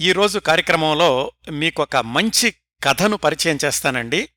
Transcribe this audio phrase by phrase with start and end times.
[0.00, 4.28] ఈరోజు కార్యక్రమంలో మీకొక మంచి కథను పరిచయం చేస్తానండి.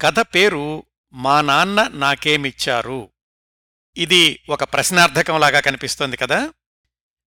[0.00, 3.10] కథ పేరు మా నాన్న నాకేమిచ్చారు.
[3.96, 6.52] ఇది ఒక ప్రశ్నార్థకంలాగా కనిపిస్తోంది కదా.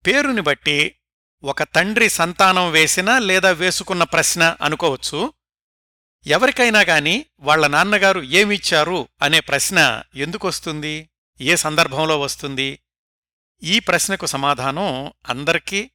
[0.06, 0.96] పేరుని బట్టి
[1.45, 5.32] ఒక తండ్రి సంతానం వేసిన లేదా వేసుకున్న ప్రశ్న అనుకోవచ్చు.
[6.27, 11.11] ఎవరికైనా గాని వాళ్ళ నాన్నగారు ఏమిచ్చారు అనే ప్రశ్న ఎందుకొస్తుంది?
[11.41, 12.79] ఏ సందర్భంలో వస్తుంది?
[13.62, 15.91] ఈ ప్రశ్నకు సమాధానం అందరికీ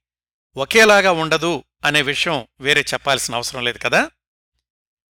[0.58, 4.12] ఒకేలాగా ఉండదు అనే విషయం వేరే చెప్పాల్సిన అవసరం లేదు కదా?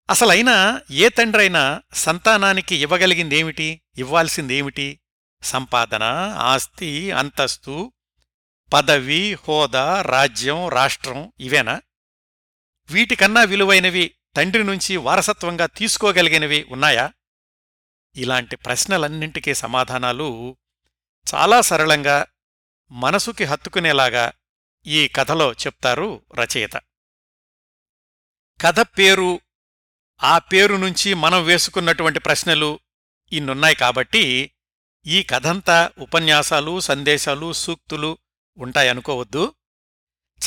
[0.09, 3.81] అసలైనా ఏ తండ్రైనా సంతానానికి ఇవ్వగలిగిందేమిటి?
[3.97, 4.99] ఇవ్వాల్సిందేమిటి?
[5.43, 6.03] సంపాదన
[6.39, 7.93] ఆస్తి అంతస్తు
[8.73, 11.81] పదవి హోదా రాజ్యం రాష్ట్రం ఇవేనా?
[12.89, 17.13] వీటికన్నా విలువైనవి తండ్రి నుంచి వారసత్వంగా తీసుకోగలిగినవి ఉన్నాయా?
[18.15, 20.57] ఇలాంటి ప్రశ్నలన్నింటికీ సమాధానాలు
[21.33, 22.25] చాలా సరళంగా
[22.91, 24.31] మనసుకి హత్తుకునేలాగా
[24.87, 26.75] ఈ కథలో చెప్తారు రచయిత.
[28.61, 29.39] కథ పేరు
[30.23, 32.79] ఆ పేరు నుంచి మనం వేసుకున్నటువంటి ప్రశ్నలు
[33.31, 34.51] ఇన్నున్నాయి కాబట్టి
[35.05, 38.17] ఈ కథంతా ఉపన్యాసాలు సందేశాలు సూక్తులు
[38.57, 39.53] ఉంటాయనుకోవద్దు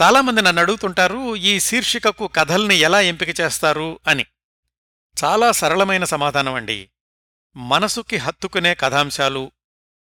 [0.02, 4.26] చాలామంది నన్ను అడుగుతుంటారు ఈ శీర్షికకు కథల్ని ఎలా ఎంపిక చేస్తారు అని.
[5.24, 6.90] చాలా సరళమైన సమాధానం అండి.
[7.56, 9.52] మనసుకి హత్తుకునే కథాంశాలు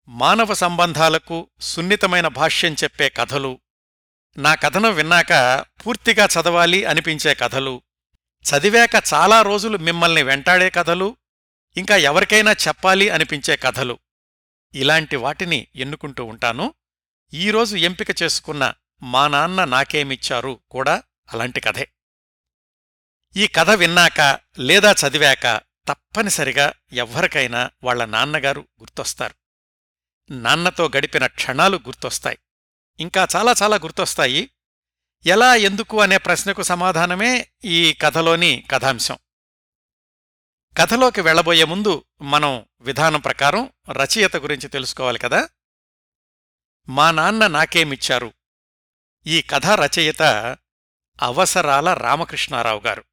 [0.07, 3.59] మానవ సంబంధాలకు సున్నితమైన భాష్యం చెప్పే కథలు
[4.37, 7.81] నా కథను విన్నాక పూర్తిగా చదవాలి అనిపించే కథలు.
[8.43, 11.17] చదివాక చాలా రోజులు మిమ్మల్ని వెంటాడే కథలు.
[11.77, 13.99] ఇంకా ఎవరికైనా చెప్పాలి అనిపించే కథలు.
[14.73, 16.73] ఇలాంటి వాటిని ఎన్నుకుంటూ ఉంటాను.
[17.33, 21.91] ఈరోజు ఎంపిక చేసుకున్న మా నాన్న నాకేమిచ్చారు కూడా అలాంటి కథే.
[23.35, 29.33] ఈ కథ విన్నాక లేదా చదివాక తప్పనిసరిగా ఎవ్వరికైనా వాళ్ళ నాన్నగారు గుర్తొస్తారు.
[30.33, 32.37] నాన్నతో గడిపిన క్షణాలు గుర్తొస్తాయి.
[32.99, 34.49] ఇంకా చాలా చాలా గుర్తొస్తాయి.
[35.25, 39.17] ఎలా ఎందుకు అనే ప్రశ్నకు సమాధానమే ఈ కథలోని కథాంశం.
[40.77, 45.49] కథలోకి వెళ్ళబోయే ముందు మనం విధానం ప్రకారం రచయిత గురించి తెలుసుకోవాలి కదా?
[46.89, 48.33] మా నాన్న నాకేమిచ్చారు?
[49.27, 50.21] ఈ కథ రచయిత
[51.21, 53.03] అవసరాల రామకృష్ణారావు గారు.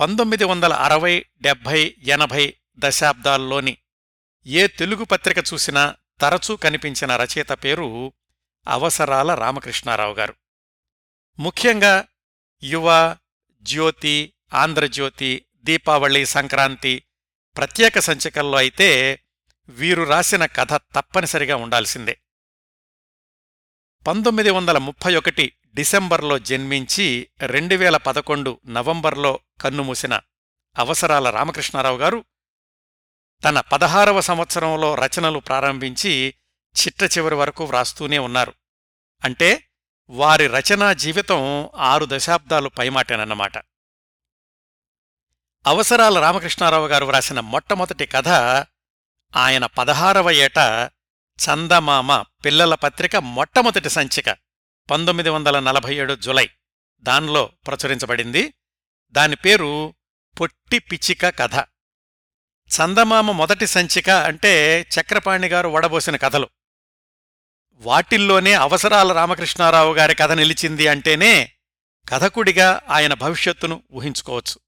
[0.00, 3.76] పంతొమ్మిది వందల అరవై డెబ్భై ఎనభై దశాబ్దాల్లోని
[4.46, 8.12] ఏ తెలుగు పత్రిక చూసినా తరచూ కనిపించిన రచయిత పేరు
[8.66, 10.34] అవసరాల రామకృష్ణారావు గారు.
[11.38, 12.08] ముఖ్యంగా
[12.62, 13.16] యువ
[13.62, 17.04] జ్యోతి ఆంధ్రజ్యోతి దీపావళి సంక్రాంతి
[17.56, 19.20] ప్రత్యేక సంచికల్లో అయితే
[19.68, 22.18] వీరు రాసిన కథ తప్పనిసరిగా ఉండాల్సిందే.
[24.06, 30.20] పంతొమ్మిది వందల ముప్పై ఒకటి డిసెంబర్లో జన్మించి రెండువేల పదకొండు నవంబర్లో కన్నుమూసిన
[30.78, 32.24] అవసరాల రామకృష్ణారావు గారు
[33.44, 36.34] తన పదహారవ సంవత్సరంలో రచనలు ప్రారంభించి
[36.78, 38.54] చిట్ట చివరి వరకు వ్రాస్తూనే ఉన్నారు.
[39.24, 39.68] అంటే
[40.10, 43.58] వారి రచనా జీవితం ఆరు దశాబ్దాలు పైమాటేనన్నమాట.
[45.66, 48.28] అవసరాల రామకృష్ణారావు గారు వ్రాసిన మొట్టమొదటి కథ
[49.36, 50.58] ఆయన పదహారవ ఏట
[51.40, 54.30] చందమామ పిల్లల పత్రిక మొట్టమొదటి సంచిక
[54.90, 56.50] పంతొమ్మిది వందల నలభై ఏడు జులై.
[57.00, 58.54] దానిలో ప్రచురించబడింది.
[59.12, 59.94] దాని పేరు
[60.40, 61.54] పొట్టి పిచ్చిక కథ.
[62.70, 66.48] చందమామ మొదటి సంచిక అంటే చక్రపాణి గారు వడబోసిన కథలు.
[67.80, 71.52] వాటిల్లోనే అవసరాల రామకృష్ణారావు గారి కథ నిలిచింది అంటేనే
[72.08, 74.60] కథకుడిగా ఆయన భవిష్యత్తును ఊహించుకోవచ్చు.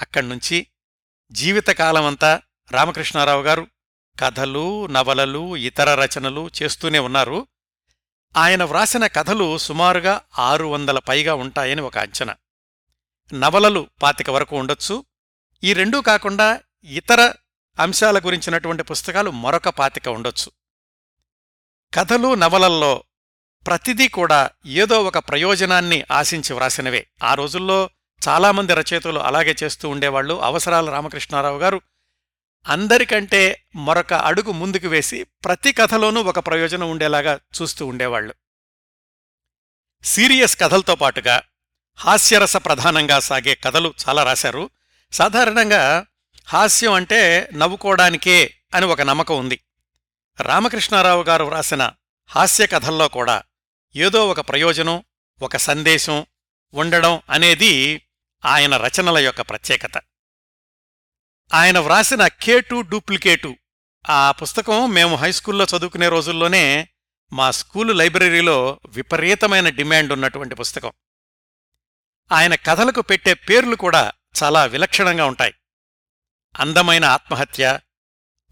[0.00, 0.66] అక్కడ్నుంచి
[1.32, 3.66] జీవితకాలమంతా రామకృష్ణారావు గారు
[4.20, 7.46] కథలు నవలలు ఇతర రచనలు చేస్తూనే ఉన్నారు.
[8.36, 12.36] ఆయన వ్రాసిన కథలు సుమారుగా ఆరు వందల పైగా ఉంటాయని ఒక అంచనా.
[13.34, 15.04] నవలలు పాతిక వరకు ఉండొచ్చు.
[15.64, 17.32] ఈ రెండూ కాకుండా ఇతర
[17.78, 20.63] అంశాల గురించినటువంటి పుస్తకాలు మరొక పాతిక ఉండొచ్చు.
[21.94, 23.04] కథలు నవలల్లో
[23.66, 27.06] ప్రతిదీ కూడా ఏదో ఒక ప్రయోజనాన్ని ఆశించి వ్రాసినవే.
[27.22, 27.90] ఆ రోజుల్లో
[28.28, 31.80] చాలామంది రచయితలు అలాగే చేస్తూ ఉండేవాళ్ళు అవసరాల రామకృష్ణారావు గారు
[32.68, 38.34] అందరికంటే మరొక అడుగు ముందుకు వేసి ప్రతి కథలోనూ ఒక ప్రయోజనం ఉండేలాగా చూస్తూ ఉండేవాళ్ళు
[40.04, 41.42] సీరియస్ కథలతో పాటుగా
[41.98, 44.70] హాస్యరస ప్రధానంగా సాగే కథలు చాలా రాశారు.
[45.12, 46.06] సాధారణంగా
[46.48, 49.60] హాస్యం అంటే నవ్వుకోవడానికే అని ఒక నమ్మకం ఉంది.
[50.40, 51.92] రామకృష్ణారావు గారు వ్రాసిన
[52.26, 53.42] హాస్యకథల్లో కూడా
[53.96, 55.04] ఏదో ఒక ప్రయోజనం
[55.42, 56.26] ఒక సందేశం
[56.74, 58.02] ఉండడం అనేది
[58.44, 60.02] ఆయన రచనల యొక్క ప్రత్యేకత.
[61.54, 63.56] ఆయన వ్రాసిన కేటు డూప్లికేటు
[64.10, 66.88] ఆ పుస్తకం మేము హైస్కూల్లో చదువుకునే రోజుల్లోనే
[67.32, 70.92] మా స్కూలు లైబ్రరీలో విపరీతమైన డిమాండ్ ఉన్నటువంటి పుస్తకం.
[72.32, 75.54] ఆయన కథలకు పెట్టే పేర్లు కూడా చాలా విలక్షణంగా ఉంటాయి.
[76.58, 77.80] అందమైన ఆత్మహత్య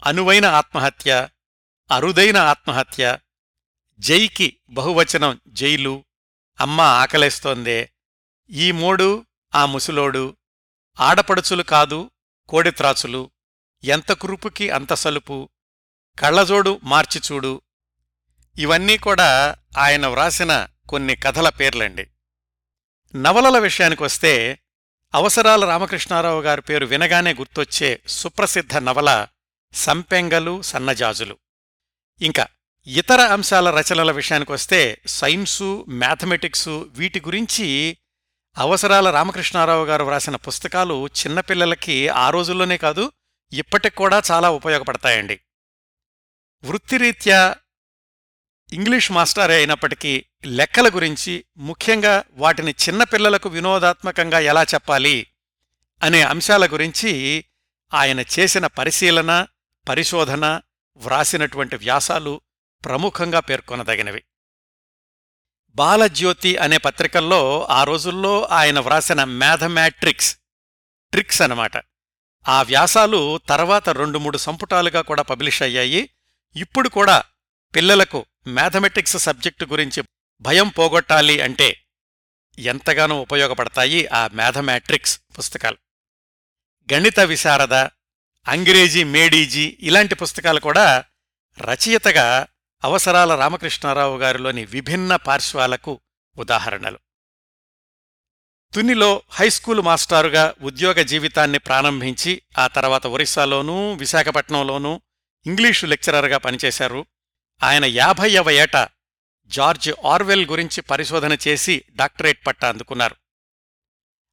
[0.05, 1.29] అనువైన ఆత్మహత్య
[1.91, 3.17] అరుదైన ఆత్మహత్య.
[3.99, 6.05] జైకి బహువచనం జైలు.
[6.59, 7.91] అమ్మ ఆకలేస్తోందే.
[8.49, 9.25] ఈ మూడు
[9.55, 10.37] ఆ ముసులోడు.
[10.99, 12.11] ఆడపడుచులు కాదు
[12.49, 13.31] కోడిత్రాచులు
[13.83, 15.49] ఎంత కురుపుకి అంత సలుపు.
[16.19, 17.61] కళ్ళజోడు మార్చిచూడు
[18.57, 22.09] ఇవన్నీ కూడా ఆయన వ్రాసిన కొన్ని కథల పేర్లండి.
[23.15, 24.59] నవలల విషయానికొస్తే
[25.13, 29.27] అవసరాల రామకృష్ణారావు గారి పేరు వినగానే గుర్తొచ్చే సుప్రసిద్ధ నవల
[29.73, 31.37] సంపెంగలు సన్నజాజులు.
[32.21, 32.47] ఇంకా
[32.87, 37.97] ఇతర అంశాల రచనల విషయానికొస్తే సైన్సు మ్యాథమెటిక్సు వీటి గురించి
[38.57, 43.11] అవసరాల రామకృష్ణారావు గారు వ్రాసిన పుస్తకాలు చిన్నపిల్లలకి ఆ రోజుల్లోనే కాదు
[43.53, 45.39] ఇప్పటికి కూడా చాలా ఉపయోగపడతాయండి.
[46.65, 47.55] వృత్తిరీత్యా
[48.73, 55.27] ఇంగ్లీష్ మాస్టరే అయినప్పటికీ లెక్కల గురించి ముఖ్యంగా వాటిని చిన్నపిల్లలకు వినోదాత్మకంగా ఎలా చెప్పాలి
[56.03, 57.43] అనే అంశాల గురించి
[57.93, 59.47] ఆయన చేసిన పరిశీలన
[59.89, 60.61] పరిశోధన
[60.95, 62.41] వ్రాసినటువంటి వ్యాసాలు
[62.85, 64.23] ప్రముఖంగా పేర్కొనదగినవి.
[65.69, 70.35] బాలజ్యోతి అనే పత్రికల్లో ఆ రోజుల్లో ఆయన వ్రాసిన మ్యాథమాట్రిక్స్
[71.11, 71.71] ట్రిక్స్ అనమాట
[72.47, 76.09] ఆ వ్యాసాలు తర్వాత రెండు మూడు సంపుటాలుగా కూడా పబ్లిష్ అయ్యాయి.
[76.55, 77.23] ఇప్పుడు కూడా
[77.75, 80.03] పిల్లలకు మ్యాథమెటిక్స్ సబ్జెక్టు గురించి
[80.41, 81.85] భయం పోగొట్టాలి అంటే
[82.57, 85.77] ఎంతగానో ఉపయోగపడతాయి ఆ మ్యాథమాట్రిక్స్ పుస్తకాలు.
[86.93, 87.73] గణిత విశారద
[88.47, 91.03] అంగ్రేజీ మేడీజీ ఇలాంటి పుస్తకాలు కూడా
[91.61, 92.47] రచయితగా
[92.83, 95.99] అవసరాల రామకృష్ణారావు గారిలోని విభిన్న పార్శ్వాలకు
[96.37, 96.99] ఉదాహరణలు.
[98.73, 105.01] తునిలో హైస్కూలు మాస్టారుగా ఉద్యోగ జీవితాన్ని ప్రారంభించి ఆ తర్వాత ఒరిస్సాలోనూ విశాఖపట్నంలోనూ
[105.45, 107.05] ఇంగ్లీషు లెక్చరర్గా పనిచేశారు.
[107.63, 108.89] ఆయన యాభైవ ఏట
[109.45, 113.15] జార్జ్ ఆర్వెల్ గురించి పరిశోధన చేసి డాక్టరేట్ పట్టా అందుకున్నారు.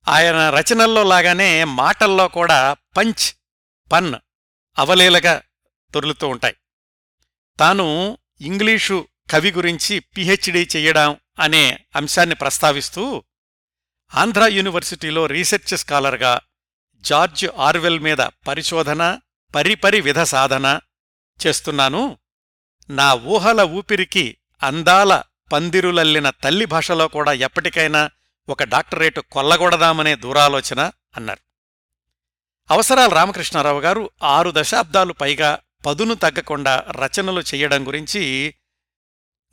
[0.08, 3.39] ఆయన రచనల్లో లాగానే మాటల్లో కూడా పంచ్
[3.92, 4.14] పన్
[4.78, 5.42] అవలేలగా
[5.90, 6.56] దొర్లుతూ ఉంటాయి.
[7.58, 13.24] తాను ఇంగ్లీషు కవి గురించి పిహెచ్డీ చెయ్యడం అనే అంశాన్ని ప్రస్తావిస్తూ
[14.14, 16.40] ఆంధ్ర యూనివర్సిటీలో రీసెర్చ్ స్కాలర్గా
[16.98, 19.20] జార్జ్ ఆర్వెల్ మీద పరిశోధన
[19.54, 20.80] పరిపరి విధ సాధన
[21.46, 22.18] చేస్తున్నాను.
[22.90, 25.22] నా ఊహల ఊపిరికి అందాల
[25.52, 28.10] పందిరులల్లిన తల్లి భాషలో కూడా ఎప్పటికైనా
[28.48, 30.80] ఒక డాక్టరేటు కొల్లగొడదామనే దూరాలోచన
[31.16, 31.49] అన్నారు.
[32.70, 38.54] అవసరాల రామకృష్ణారావు గారు ఆరు దశాబ్దాలు పైగా పదును తగ్గకుండా రచనలు చెయ్యడం గురించి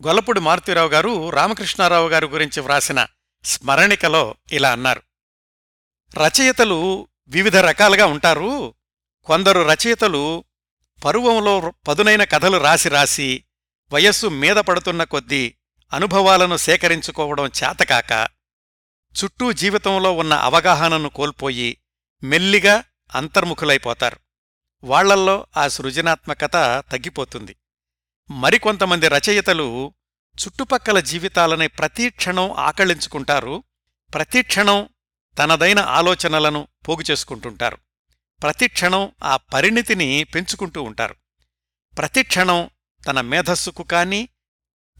[0.08, 3.08] గొల్లపూడి మారుతీరావు గారు రామకృష్ణారావు గారి గురించి వ్రాసిన
[3.44, 5.02] స్మరణికలో ఇలా అన్నారు.
[6.18, 8.74] రచయితలు వివిధ రకాలుగా ఉంటారు.
[9.25, 10.44] కొందరు రచయితలు
[11.06, 13.44] పరువంలో పదునైన కథలు రాసి రాసి
[13.94, 15.56] వయస్సు మీద పడుతున్న కొద్దీ
[15.94, 18.28] అనుభవాలను సేకరించుకోవడం చేతకాక
[19.24, 21.78] చుట్టూ జీవితంలో ఉన్న అవగాహనను కోల్పోయి
[22.24, 22.84] మెల్లిగా
[23.15, 24.18] అంతర్ముఖులైపోతారు.
[24.83, 26.54] వాళ్ళల్లో ఆ సృజనాత్మకత
[26.92, 27.56] తగ్గిపోతుంది.
[28.31, 29.94] మరికొంతమంది రచయితలు
[30.44, 33.63] చుట్టుపక్కల జీవితాలని ప్రతీక్షణం ఆకళించుకుంటారు
[34.13, 34.89] ప్రతిక్షణం
[35.38, 37.77] తనదైన ఆలోచనలను పోగుచేసుకుంటుంటారు
[38.42, 41.15] ప్రతిక్షణం ఆ పరిణితిని పెంచుకుంటూ ఉంటారు.
[41.98, 42.69] ప్రతిక్షణం
[43.07, 44.30] తన మేధస్సుకు కాని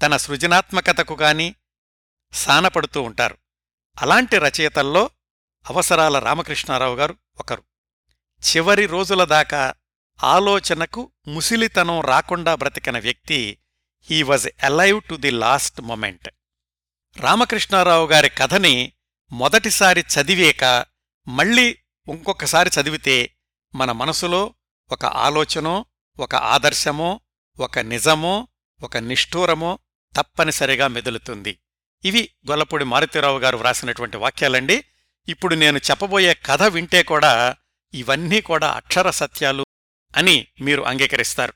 [0.02, 1.56] తన సృజనాత్మకతకు కాని
[2.34, 3.38] సానపడుతూ ఉంటారు.
[4.02, 5.10] అలాంటి రచయితల్లో
[5.70, 7.64] అవసరాల రామకృష్ణారావు గారు ఒకరు.
[8.44, 9.74] చివరి రోజుల దాకా
[10.24, 13.58] ఆలోచనకు ముసిలితనం రాకుండా బ్రతికిన వ్యక్తి
[14.02, 16.30] he was alive to the last moment
[17.18, 18.92] Ramakrishnarao గారి కథని
[19.32, 20.86] మొదటిసారి చదివేక
[21.28, 23.36] మళ్ళీ ఇంకొకసారి చదివితే
[23.76, 24.54] మన మనసులో
[24.92, 25.86] ఒక ఆలోచనో
[26.20, 27.20] ఒక ఆదర్శమో
[27.60, 28.48] ఒక నిజమో
[28.84, 29.80] ఒక నిష్ఠూరమో
[30.16, 31.60] తప్పనిసరిగా మెదులుతుంది.
[32.06, 34.84] ఇవి గొల్లపూడి మారుతీరావు గారు వ్రాసినటువంటి వాక్యాలండి.
[35.28, 37.56] ఇప్పుడు నేను చెప్పబోయే కథ వింటే కూడా
[37.94, 39.66] ఇవన్నీ కూడా అక్షర సత్యాలు
[40.18, 41.54] అని మీరు అంగీకరిస్తారు.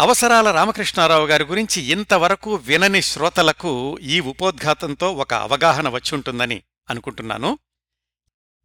[0.00, 7.58] అవసరాల రామకృష్ణారావు గారి గురించి ఇంతవరకు వినని శ్రోతలకు ఈ ఉపోద్ఘాతంతో ఒక అవగాహన వచ్చుంటుందని అనుకుంటున్నాను.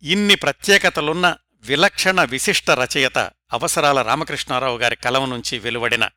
[0.01, 3.17] ఇన్ని ప్రత్యేకతలున్న విలక్షణ విశిష్ట రచయిత
[3.53, 6.09] అవసరాల రామకృష్ణారావు గారి కలం నుంచి వెలువడిన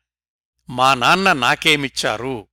[0.69, 2.47] మా నాన్న నాకేమిచ్చారు?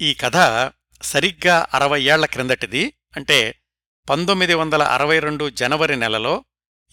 [0.00, 2.92] ఈ కథ సరిగ్గా అరవై ఏళ్ళ క్రిందటిది.
[3.16, 3.60] అంటే
[4.08, 6.44] పంతొమ్మిది వందల అరవై రెండు జనవరి నెలలో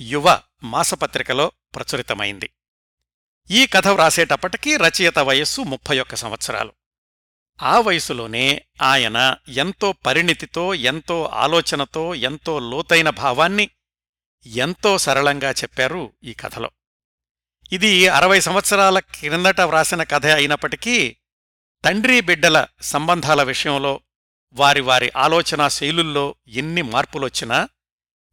[0.01, 2.49] యువ మాసపత్రికలో ప్రచురితమైంది.
[3.51, 6.73] ఈ కథ వ్రాసేటప్పటికీ రచయిత వయస్సు ముప్పై ఒక్క సంవత్సరాలు.
[7.61, 13.69] ఆ వయసులోనే ఆయన ఎంతో పరిణితితో ఎంతో ఆలోచనతో ఎంతో లోతైన భావాన్ని
[14.45, 16.71] ఎంతో సరళంగా చెప్పారు ఈ కథలో.
[17.71, 21.17] ఇది అరవై సంవత్సరాల క్రిందట వ్రాసిన కథ అయినప్పటికీ
[21.85, 24.01] తండ్రి బిడ్డల సంబంధాల విషయంలో
[24.55, 27.69] వారి వారి ఆలోచనా శైలుల్లో ఎన్ని మార్పులొచ్చినా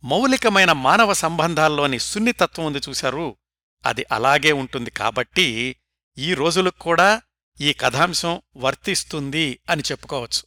[0.05, 3.37] మౌలికమైన మానవ సంబంధాల్లోని సున్నితత్వం ఉంది చూశారు.
[3.87, 5.77] అది అలాగే ఉంటుంది కాబట్టి
[6.19, 7.23] ఈ రోజులకు కూడా
[7.61, 10.43] ఈ కథాంశం వర్తిస్తుంది అని చెప్పుకోవచ్చు.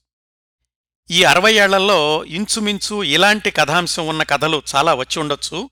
[1.11, 5.69] ఈ అరవై ఏళ్ళలో ఇంచుమించు ఇలాంటి కథాంశం ఉన్న కథలు చాలా వచ్చి ఉండొచ్చు.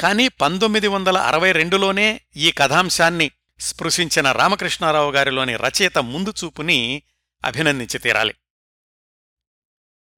[0.00, 7.02] కానీ పంతొమ్మిది వందల అరవై రెండులోనే ఈ కథాంశాన్ని స్పృశించిన రామకృష్ణారావు గారిలోని రచయిత ముందు చూపుని
[7.44, 8.34] అభినందించి తీరాలి.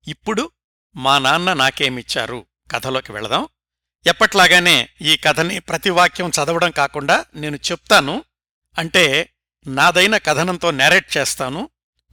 [0.06, 0.50] ఇప్పుడు
[0.96, 2.46] మా నాన్న నాకేమిచ్చారు?
[2.70, 3.48] కథలోకి వెళదాం.
[4.06, 8.24] ఎప్పట్లాగానే ఈ కథని ప్రతి వాక్యం చదవడం కాకుండా నేను చెప్తాను.
[8.78, 9.34] అంటే
[9.66, 11.70] నాదైన కథనంతో నేరేట్ చేస్తాను.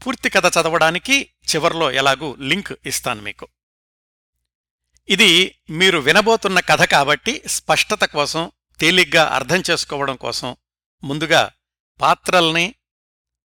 [0.07, 3.47] పూర్తి కథ చదవడానికి చివర్లో ఎలాగూ లింక్ ఇస్తాను మీకు.
[5.09, 10.55] ఇది మీరు వినబోతున్న కథ కాబట్టి స్పష్టత కోసం తేలిగ్గా అర్థం చేసుకోవడం కోసం
[11.03, 11.51] ముందుగా
[12.01, 12.75] పాత్రల్ని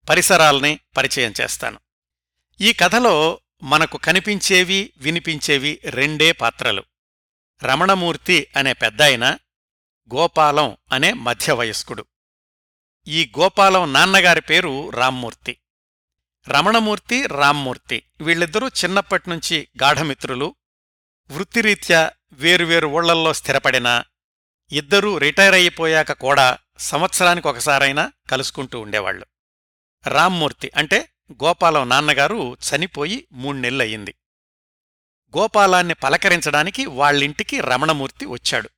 [0.08, 1.78] పరిసరాల్ని పరిచయం చేస్తాను.
[2.60, 6.84] ఈ కథలో మనకు కనిపించేవి వినిపించేవి రెండే పాత్రలు.
[7.62, 9.38] రమణమూర్తి అనే పెద్దాయన
[10.14, 12.04] గోపాలం అనే మధ్యవయస్కుడు.
[13.08, 15.58] ఈ గోపాలం నాన్నగారి పేరు రామ్మూర్తి.
[16.48, 20.54] రమణమూర్తి రామ్మూర్తి వీళ్ళిద్దరూ చిన్నప్పటినుంచి గాఢమిత్రులు.
[21.30, 24.04] వృత్తిరీత్యా వేరువేరు ఊళ్ళల్లో స్థిరపడినా
[24.72, 29.26] ఇద్దరూ రిటైర్ అయిపోయాక కూడా సంవత్సరానికి ఒకసారైనా కలుసుకుంటూ ఉండేవాళ్ళు
[30.06, 34.14] రామ్మూర్తి అంటే గోపాలం నాన్నగారు చనిపోయి మూడు మూణ్ణెళ్ళయింది
[35.38, 38.70] గోపాలాన్ని పలకరించడానికి వాళ్ళింటికి రమణమూర్తి వచ్చాడు.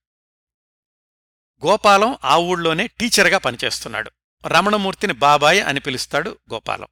[1.67, 4.11] గోపాలం ఆ ఊళ్ళోనే టీచర్గా పనిచేస్తున్నాడు.
[4.47, 6.89] రమణమూర్తిని బాబాయ్ అని పిలుస్తాడు గోపాలం.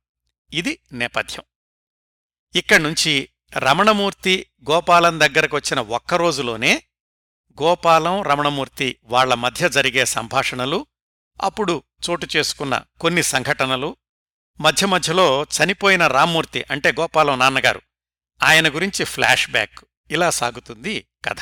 [0.52, 1.44] ఇది నేపథ్యం.
[2.54, 6.82] ఇక్కడ్నుంచి రమణమూర్తి గోపాలం దగ్గరకొచ్చిన ఒక్కరోజులోనే
[7.62, 10.86] గోపాలం రమణమూర్తి వాళ్ళ మధ్య జరిగే సంభాషణలు
[11.42, 13.96] అప్పుడు చోటు చేసుకున్న కొన్ని సంఘటనలు
[14.60, 17.82] మధ్య మధ్యలో చనిపోయిన రామ్మూర్తి అంటే గోపాలం నాన్నగారు.
[18.42, 19.84] ఆయన గురించి ఫ్లాష్ బ్యాక్.
[20.10, 21.36] ఇలా సాగుతుంది కథ.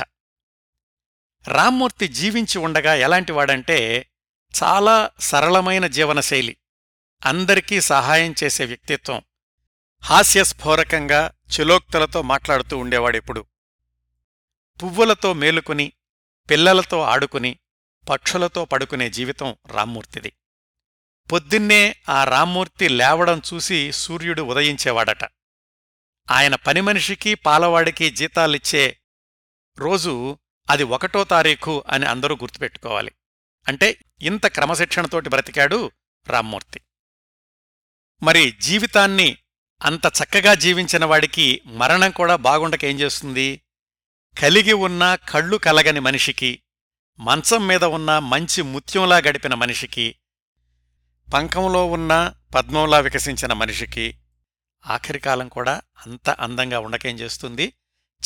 [1.48, 4.10] రామ్మూర్తి జీవించి ఉండగా ఎలాంటివాడంటే
[4.62, 6.56] చాలా సరళమైన జీవనశైలి.
[7.24, 9.22] అందరికీ సహాయం చేసే వ్యక్తిత్వం.
[10.02, 13.46] హాస్యస్ఫోరకంగా చిలోక్తులతో మాట్లాడుతూ ఉండేవాడెప్పుడు.
[14.82, 15.92] పువ్వులతో మేలుకుని
[16.50, 17.58] పిల్లలతో ఆడుకుని
[18.08, 20.32] పక్షులతో పడుకునే జీవితం రామ్మూర్తిది.
[21.32, 25.24] పొద్దున్నే ఆ రామ్మూర్తి లేవడం చూసి సూర్యుడు ఉదయించేవాడట.
[26.30, 28.98] ఆయన పనిమనిషికి పాలవాడికి జీతాలిచ్చే
[29.78, 30.38] రోజు
[30.70, 33.12] అది ఒకటో తారీఖు అని అందరూ గుర్తుపెట్టుకోవాలి.
[33.68, 35.90] అంటే ఇంత క్రమశిక్షణతోటి బ్రతికాడు
[36.26, 36.80] రామ్మూర్తి.
[38.22, 39.36] మరి జీవితాన్ని
[39.82, 43.60] అంత చక్కగా జీవించిన వాడికి మరణం కూడా బాగుండకేం చేస్తుంది?
[44.42, 46.62] కలిగి ఉన్న కళ్ళు కలగని మనిషికి
[47.18, 50.16] మంచం మీద ఉన్న మంచి ముత్యంలా గడిపిన మనిషికి
[51.32, 54.16] పంకంలో ఉన్న పద్మంలా వికసించిన మనిషికి
[54.86, 57.72] ఆఖరి కాలం కూడా అంత అందంగా ఉండకేం చేస్తుంది.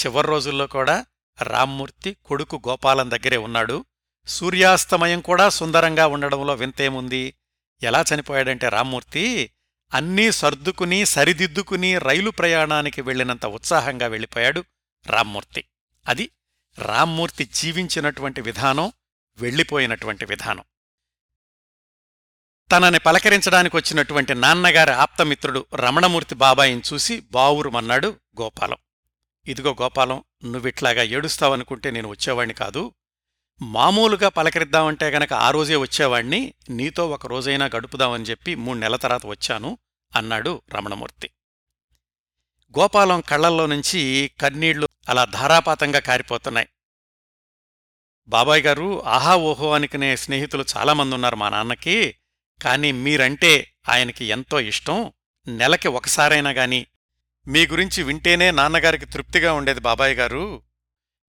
[0.00, 1.06] చివరి రోజుల్లో కూడా
[1.42, 3.84] రామ్మూర్తి కొడుకు గోపాలం దగ్గరే ఉన్నాడు.
[4.26, 7.34] సూర్యాస్తమయం కూడా సుందరంగా ఉండడంలో వింతేముంది?
[7.82, 9.50] ఎలా చనిపోయాడంటే రామ్మూర్తి
[9.94, 14.64] అన్నీ సర్దుకుని సరిదిద్దుకుని రైలు ప్రయాణానికి వెళ్ళినంత ఉత్సాహంగా వెళ్ళిపోయాడు
[15.06, 15.64] రామ్మూర్తి.
[16.08, 16.30] అది
[16.78, 18.92] రామ్మూర్తి జీవించినటువంటి విధానం
[19.38, 20.64] వెళ్ళిపోయినటువంటి విధానం.
[22.72, 28.76] తనని పలకరించడానికి వచ్చినటువంటి నాన్నగారి ఆప్తమిత్రుడు రమణమూర్తి బాబాయిని చూసి బావురుమన్నాడు గోపాలం.
[29.46, 32.92] ఇదిగో గోపాలం నువ్విట్లాగా ఏడుస్తావనుకుంటే నేను వచ్చేవాణ్ణి కాదు.
[33.62, 39.78] మామూలుగా పలకరిద్దామంటే గనక ఆ రోజే వచ్చేవాణ్ణి నీతో ఒక రోజైనా గడుపుదామని చెప్పి మూడు నెలల తర్వాత వచ్చాను
[40.16, 41.30] అన్నాడు రమణమూర్తి.
[42.78, 46.68] గోపాలం కళ్ళల్లో నుంచి కన్నీళ్ళు అలా ధారాపాతంగా కారిపోతున్నాయి.
[48.28, 52.14] బాబాయ్ గారు ఆహా ఓహో అనుకునే స్నేహితులు చాలామంది ఉన్నారు మా నాన్నకి.
[52.62, 55.12] కాని మీరంటే ఆయనకి ఎంతో ఇష్టం.
[55.48, 56.86] నెలకి ఒకసారైనా గాని
[57.46, 60.62] మీ గురించి వింటేనే నాన్నగారికి తృప్తిగా ఉండేది బాబాయ్ గారు.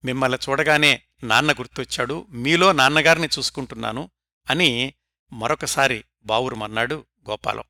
[0.06, 2.26] మిమ్మల్ని చూడగానే నాన్న గుర్తొచ్చాడు.
[2.30, 4.10] మీలో నాన్నగారిని చూసుకుంటున్నాను
[4.50, 4.94] అని
[5.34, 7.64] మరొకసారి బావురుమన్నాడు గోపాలం.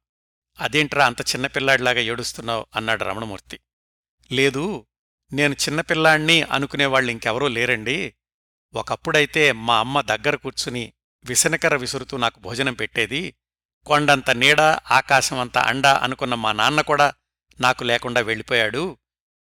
[0.59, 2.65] అదేంట్రా అంత చిన్నపిల్లాడిలాగా ఏడుస్తున్నావు?
[2.75, 3.59] అన్నాడు రమణమూర్తి.
[4.31, 4.85] లేదు
[5.33, 8.13] నేను చిన్నపిల్లాణ్ణి అనుకునేవాళ్ళు ఇంకెవరూ లేరండి.
[8.73, 10.93] ఒకప్పుడైతే మా అమ్మ దగ్గర కూర్చుని
[11.25, 13.35] విసనకర విసురుతూ నాకు భోజనం పెట్టేది.
[13.85, 17.13] కొండంత నీడ ఆకాశమంత అండ అనుకున్న మా నాన్న కూడా
[17.59, 18.97] నాకు లేకుండా వెళ్ళిపోయాడు.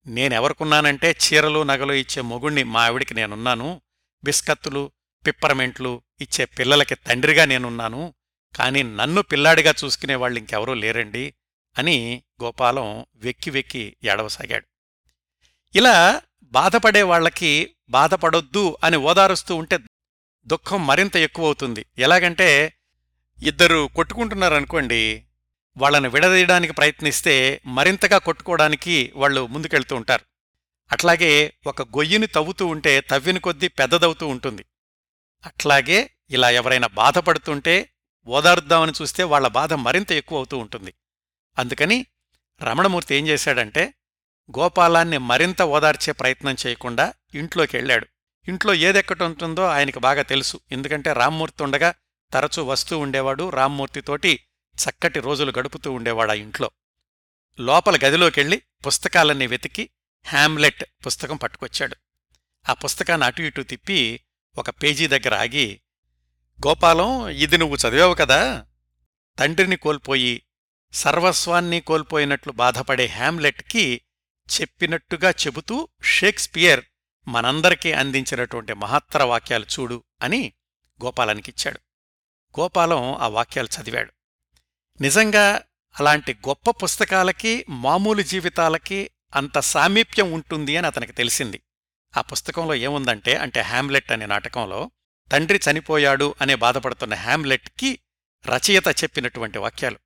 [0.08, 3.82] నేనెవరుకున్నానంటే చీరలు నగలు ఇచ్చే మొగుణ్ణి మా ఆవిడికి నేనున్నాను.
[4.24, 4.92] బిస్కత్తులు
[5.28, 8.14] పిప్పరమెంట్లు ఇచ్చే పిల్లలకి తండ్రిగా నేనున్నాను.
[8.56, 11.34] కాని నన్ను పిల్లాడిగా చూసుకునే వాళ్ళింకెవరూ లేరండి
[11.78, 14.66] అని గోపాలం వెక్కి వెక్కి ఏడవసాగాడు.
[15.76, 19.80] ఇలా బాధపడే వాళ్ళకి బాధపడొద్దు అని ఓదారుస్తూ ఉంటే
[20.48, 21.86] దుఃఖం మరింత ఎక్కువవుతుంది.
[21.98, 22.75] ఎలాగంటే
[23.42, 25.26] ఇద్దరు కొట్టుకుంటున్నారనుకోండి
[25.78, 30.22] వాళ్ళని విడదీయడానికి ప్రయత్నిస్తే మరింతగా కొట్టుకోవడానికి వాళ్ళు ముందుకెళ్తూ ఉంటారు.
[30.92, 34.66] అట్లాగే ఒక గొయ్యిని తవ్వుతూ ఉంటే తవ్విన కొద్దీ పెద్దదవుతూ ఉంటుంది.
[35.46, 37.90] అట్లాగే ఇలా ఎవరైనా బాధపడుతుంటే
[38.28, 40.94] ఓదారుద్దామని చూస్తే వాళ్ళ బాధ మరింత ఎక్కువ అవుతూ ఉంటుంది.
[41.58, 42.06] అందుకని
[42.64, 43.94] రమణమూర్తి ఏం చేశాడంటే
[44.58, 48.08] గోపాలాన్ని మరింత ఓదార్చే ప్రయత్నం చేయకుండా ఇంట్లోకి వెళ్ళాడు.
[48.48, 50.60] ఇంట్లో ఏదెక్కటి ఉంటుందో ఆయనకి బాగా తెలుసు.
[50.72, 51.94] ఎందుకంటే రామ్మూర్తి ఉండగా
[52.34, 54.40] తరచూ వస్తూ ఉండేవాడు రామ్మూర్తితోటి
[54.76, 56.72] చక్కటి రోజులు గడుపుతూ ఉండేవాడా ఇంట్లో.
[57.60, 59.90] లోపల గదిలోకెళ్ళి పుస్తకాలన్నీ వెతికి
[60.26, 61.96] హ్యామ్లెట్ పుస్తకం పట్టుకొచ్చాడు.
[62.70, 64.20] ఆ పుస్తకాన్ని అటు ఇటు తిప్పి
[64.58, 65.82] ఒక పేజీ దగ్గర ఆగి
[66.68, 68.66] గోపాలం ఇది నువ్వు చదివావు కదా?
[69.40, 70.42] తండ్రిని కోల్పోయి
[70.94, 74.02] సర్వస్వాన్ని కోల్పోయినట్లు బాధపడే హ్యామ్లెట్కి
[74.62, 76.86] చెప్పినట్టుగా చెబుతూ షేక్స్పియర్
[77.28, 80.54] మనందరికీ అందించినటువంటి మహత్తర వాక్యాలు చూడు అని
[81.06, 81.80] గోపాలనికిచ్చాడు
[82.60, 84.14] గోపాలం ఆ వాక్యాలు చదివాడు.
[85.02, 85.62] నిజంగా
[86.00, 91.62] అలాంటి గొప్ప పుస్తకాలకి మామూలు జీవితాలకి అంత సామీప్యం ఉంటుంది అని అతనికి తెలిసింది.
[92.18, 94.92] ఆ పుస్తకంలో ఏముందంటే అంటే హ్యామ్లెట్ అనే నాటకంలో
[95.32, 98.00] తండ్రి చనిపోయాడు అనే బాధపడుతున్న హ్యామ్లెట్కి
[98.46, 100.00] రచయిత చెప్పినటువంటి వాక్యాలు.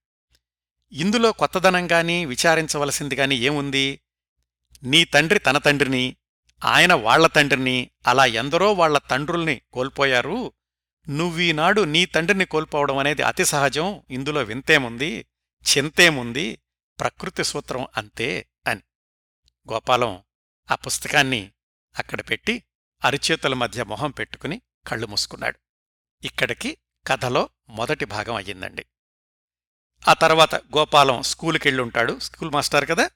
[0.91, 4.01] ఇందులో కొత్తదనంగాని విచారించవలసిందిగాని ఏముంది?
[4.83, 6.15] నీ తండ్రి తన తండ్రిని
[6.65, 10.51] ఆయన వాళ్ళ తండ్రిని అలా ఎందరో వాళ్ళ తండ్రుల్ని కోల్పోయారు
[11.09, 14.03] నువ్వీనాడు నీ తండ్రిని కోల్పోవడం అనేది అతి సహజం.
[14.09, 15.25] ఇందులో వింతేముంది?
[15.77, 16.59] చింతేముంది?
[16.99, 18.81] ప్రకృతి సూత్రం అంతే అని.
[19.71, 20.23] గోపాలం
[20.71, 21.51] ఆ పుస్తకాన్ని
[21.97, 22.63] అక్కడ పెట్టి
[23.05, 25.59] అరిచేతుల మధ్య మొహం పెట్టుకుని కళ్ళు మూసుకున్నాడు.
[26.23, 28.85] ఇక్కడికి కథలో మొదటి భాగం అయ్యిందండి.
[30.07, 33.09] ఆ తర్వాత గోపాలం స్కూలుకెళ్ళుంటాడు స్కూల్ మాస్టర్ కదా?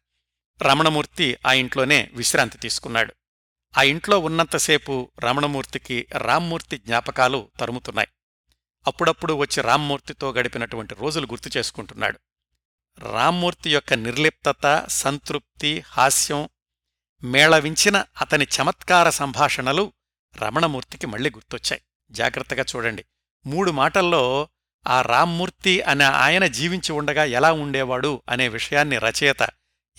[0.61, 3.13] రమణమూర్తి ఆ ఇంట్లోనే విశ్రాంతి తీసుకున్నాడు.
[3.77, 8.07] ఆ ఇంట్లో ఉన్నంతసేపు రమణమూర్తికి రామ్మూర్తి జ్ఞాపకాలు తరుముతున్నాయి.
[8.87, 12.19] అప్పుడప్పుడు వచ్చి రామ్మూర్తితో గడిపినటువంటి రోజులు గుర్తు చేసుకుంటున్నాడు.
[12.99, 16.49] రామ్మూర్తి యొక్క నిర్లిప్తత సంతృప్తి హాస్యం
[17.23, 19.93] మేళవించిన అతని చమత్కార సంభాషణలు
[20.37, 21.81] రమణమూర్తికి మళ్ళీ గుర్తొచ్చాయి.
[22.11, 23.05] జాగ్రత్తగా చూడండి.
[23.45, 24.47] మూడు మాటల్లో
[24.87, 29.49] ఆ రామ్మూర్తి అనే ఆయన జీవించి ఉండగా ఎలా ఉండేవాడు అనే విషయాన్ని రచయిత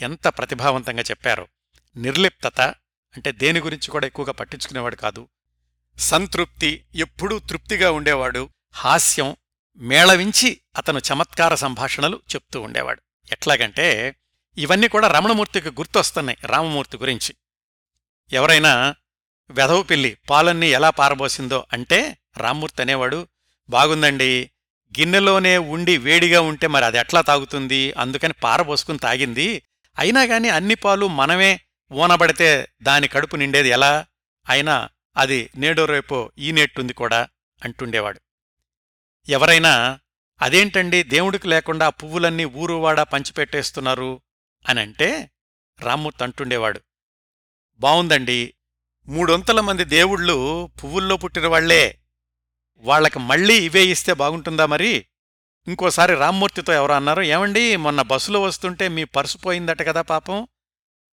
[0.01, 1.49] ఎంత ప్రతిభావంతంగా చెప్పారు.
[1.97, 2.75] నిర్లిప్తత
[3.17, 5.29] అంటే దేని గురించి కూడా ఎక్కువగా పట్టించుకునేవాడు కాదు.
[5.99, 8.49] సంతృప్తి ఎప్పుడూ తృప్తిగా ఉండేవాడు.
[8.73, 9.37] హాస్యం
[9.77, 13.03] మేళవించి అతను చమత్కార సంభాషణలు చెప్తూ ఉండేవాడు.
[13.33, 14.17] ఎట్లాగంటే
[14.59, 17.35] ఇవన్నీ కూడా రమణమూర్తికి గుర్తొస్తున్నాయి రామమూర్తి గురించి.
[18.33, 18.95] ఎవరైనా
[19.51, 23.29] వెధవు పిల్లి పాలన్నీ ఎలా పారబోసిందో అంటే రామ్మూర్తి అనేవాడు
[23.71, 24.51] బాగుందండి
[24.99, 27.93] గిన్నెలోనే ఉండి వేడిగా ఉంటే మరి అది ఎట్లా తాగుతుంది?
[27.93, 29.63] అందుకని పారబోసుకుని తాగింది.
[29.99, 31.61] అయినా గాని అన్ని పాలు మనమే
[31.93, 34.07] ఊనబడితే దాని కడుపు నిండేది ఎలా?
[34.49, 37.29] అయినా అది నేడో రేపో ఈనేట్టుంది కూడా
[37.65, 38.21] అంటుండేవాడు.
[39.29, 40.01] ఎవరైనా
[40.43, 44.21] అదేంటండి దేవుడికి లేకుండా పువ్వులన్నీ ఊరువాడా పంచిపెట్టేస్తున్నారు?
[44.69, 45.31] అనంటే
[45.81, 46.81] రామ్మూర్తి అంటుండేవాడు
[47.81, 48.55] బావుందండి.
[49.09, 51.99] మూడొంతల మంది దేవుళ్ళు పువ్వుల్లో పుట్టినవాళ్ళే
[52.77, 55.07] వాళ్ళకు మళ్ళీ ఇవే ఇస్తే బాగుంటుందా మరి?
[55.69, 60.49] ఇంకోసారి రామ్మూర్తితో ఎవరో అన్నారు ఏమండి మొన్న బస్సులో వస్తుంటే మీ పర్సు పోయిందట కదా పాపం.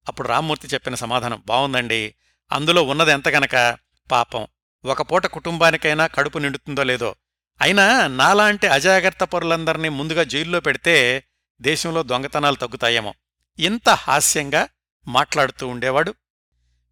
[0.07, 2.15] అప్పుడు రామ్మూర్తి చెప్పిన సమాధానం బావుందండి.
[2.51, 3.77] అందులో ఉన్నది ఎంత గనక?
[4.11, 4.47] పాపం.
[4.85, 7.15] ఒక పూట కుటుంబానికైనా కడుపు నిండుతుందో లేదో.
[7.61, 11.23] అయినా నాలాంటి అజాగ్రత్త పరులందరినీ ముందుగా జైల్లో పెడితే
[11.61, 13.13] దేశంలో దొంగతనాలు తగ్గుతాయేమో.
[13.59, 14.67] ఇంత హాస్యంగా
[15.07, 16.15] మాట్లాడుతూ ఉండేవాడు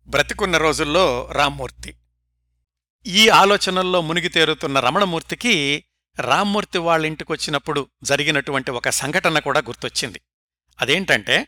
[0.08, 1.96] బ్రతికున్న రోజుల్లో రామ్మూర్తి.
[3.08, 5.84] ఈ ఆలోచనల్లో మునిగి తేరుతున్న రమణమూర్తికి
[6.20, 10.22] రామ్మూర్తి వాళ్ళింటికొచ్చినప్పుడు జరిగినటువంటి ఒక సంఘటన కూడా గుర్తొచ్చింది.
[10.82, 11.48] అదేంటంటే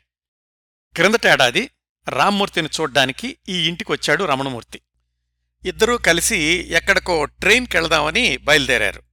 [0.96, 1.70] క్రిందటేడాది
[2.10, 4.82] రామ్మూర్తిని చూడ్డానికి ఈ ఇంటికొచ్చాడు రమణమూర్తి.
[5.66, 6.38] ఇద్దరూ కలిసి
[6.70, 9.04] ఎక్కడికో ట్రైన్కెళ్దామని బయలుదేరారు.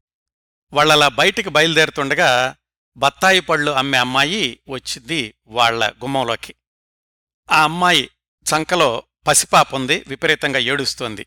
[0.73, 2.57] వాళ్ళలా బయటికి బయలుదేరుతుండగా
[2.97, 6.55] బత్తాయి పళ్ళు అమ్మే అమ్మాయి వచ్చింది వాళ్ళ గుమ్మంలోకి.
[7.51, 8.09] ఆ అమ్మాయి
[8.47, 11.27] చంకలో పసిపాపుంది విపరీతంగా ఏడుస్తోంది.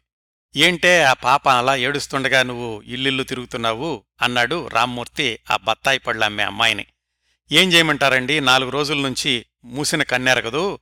[0.56, 4.04] ఏంటే ఆ పాప అలా ఏడుస్తుండగా నువ్వు ఇల్లిల్లు తిరుగుతున్నావు?
[4.22, 6.86] అన్నాడు రామ్మూర్తి ఆ బత్తాయి పళ్ళు అమ్మే అమ్మాయిని.
[7.52, 8.40] ఏం చేయమంటారండి?
[8.40, 10.80] నాలుగు రోజుల నుంచి మూసిన కన్నెరగదు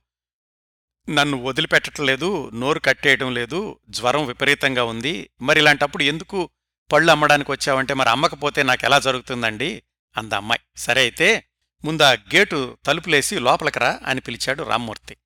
[1.08, 5.30] నన్ను వదిలిపెట్టట్లేదు నోరు కట్టేయడం లేదు జ్వరం విపరీతంగా ఉంది.
[5.42, 6.50] మరి ఇలాంటప్పుడు ఎందుకు
[6.92, 9.82] పళ్ళు అమ్మడానికి వచ్చావంటే మరి అమ్మకపోతే నాకెలా జరుగుతుందండి?
[10.16, 10.60] అంద అమ్మాయి.
[10.76, 11.44] సరే అయితే
[11.84, 15.16] ముందా గేటు తలుపులేసి లోపలికరా అని పిలిచాడు రామ్మూర్తి.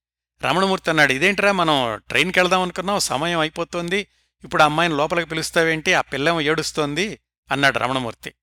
[0.42, 4.06] రమణమూర్తి అన్నాడు ఇదేంట్రా మనం ట్రైన్కి వెళ్దాం అనుకున్నాం సమయం అయిపోతోంది.
[4.44, 5.94] ఇప్పుడు అమ్మాయిని లోపలికి పిలుస్తావేంటి?
[5.94, 8.34] ఆ పిల్లేమో ఏడుస్తోంది అన్నాడు రమణమూర్తి.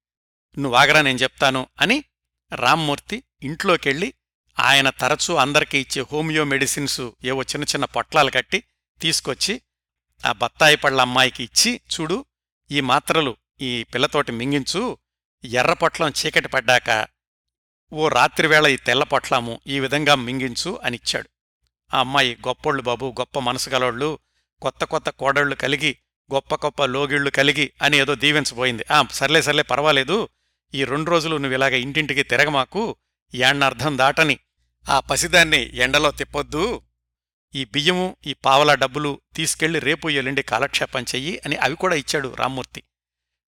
[0.58, 2.04] నువ్వు ఆగరా నేను చెప్తాను అని
[2.56, 4.14] రామ్మూర్తి ఇంట్లోకెళ్ళి
[4.62, 8.64] ఆయన తరచూ అందరికీ ఇచ్చే హోమియో మెడిసిన్స్ ఏవో చిన్న చిన్న పొట్లాలు కట్టి
[9.02, 9.62] తీసుకొచ్చి
[10.26, 12.26] ఆ బత్తాయి పళ్ళ అమ్మాయికి ఇచ్చి చూడు
[12.72, 14.98] ఈ మాత్రలు ఈ పిల్లతోటి మింగించు.
[15.46, 17.08] ఎర్ర పొట్లం చీకటి పడ్డాక
[17.94, 21.30] ఓ రాత్రివేళ ఈ తెల్ల పొట్లాము ఈ విధంగా మింగించు అనిచ్చాడు
[21.94, 24.20] ఆ అమ్మాయి గొప్పోళ్ళు బాబు గొప్ప మనసు గలోళ్ళు
[24.62, 25.98] కొత్త కొత్త కోడళ్ళు కలిగి
[26.34, 28.86] గొప్ప గొప్ప లోగిళ్ళు కలిగి అని ఏదో దీవించబోయింది.
[28.92, 30.30] ఆ సర్లే సర్లే పర్వాలేదు.
[30.74, 32.96] ఈ రెండు రోజులు నువ్వు ఇలాగ ఇంటింటికి తిరగమాకు.
[33.36, 34.38] యాణ్ణర్థం దాటని
[34.90, 36.82] ఆ పసిదాన్ని ఎండలో తిప్పొద్దు.
[37.56, 42.84] ఈ బియ్యము ఈ పావలా డబ్బులు తీసుకెళ్ళి రేపు ఎల్లుండి కాలక్షేపం చెయ్యి అని అవి కూడా ఇచ్చాడు రామ్మూర్తి.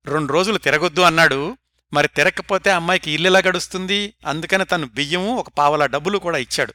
[0.05, 1.57] రెండు రోజులు తిరగొద్దు అన్నాడు.
[1.93, 4.13] మరి తిరగకపోతే అమ్మాయికి ఇల్లెలా గడుస్తుంది?
[4.25, 6.73] అందుకని తను బియ్యము ఒక పావలా డబ్బులు కూడా ఇచ్చాడు.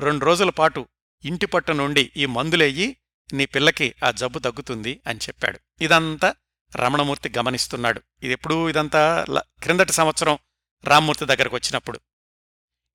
[0.00, 0.88] రెండు రోజుల పాటు
[1.24, 2.96] ఇంటి పట్టు నుండి ఈ మందులేయి
[3.32, 5.58] నీ పిల్లకి ఆ జబ్బు తగ్గుతుంది అని చెప్పాడు.
[5.80, 6.34] ఇదంతా
[6.76, 8.02] రమణమూర్తి గమనిస్తున్నాడు.
[8.22, 9.24] ఇదెప్పుడూ ఇదంతా
[9.62, 10.38] క్రిందటి సంవత్సరం
[10.84, 12.00] రామ్మూర్తి దగ్గరకు వచ్చినప్పుడు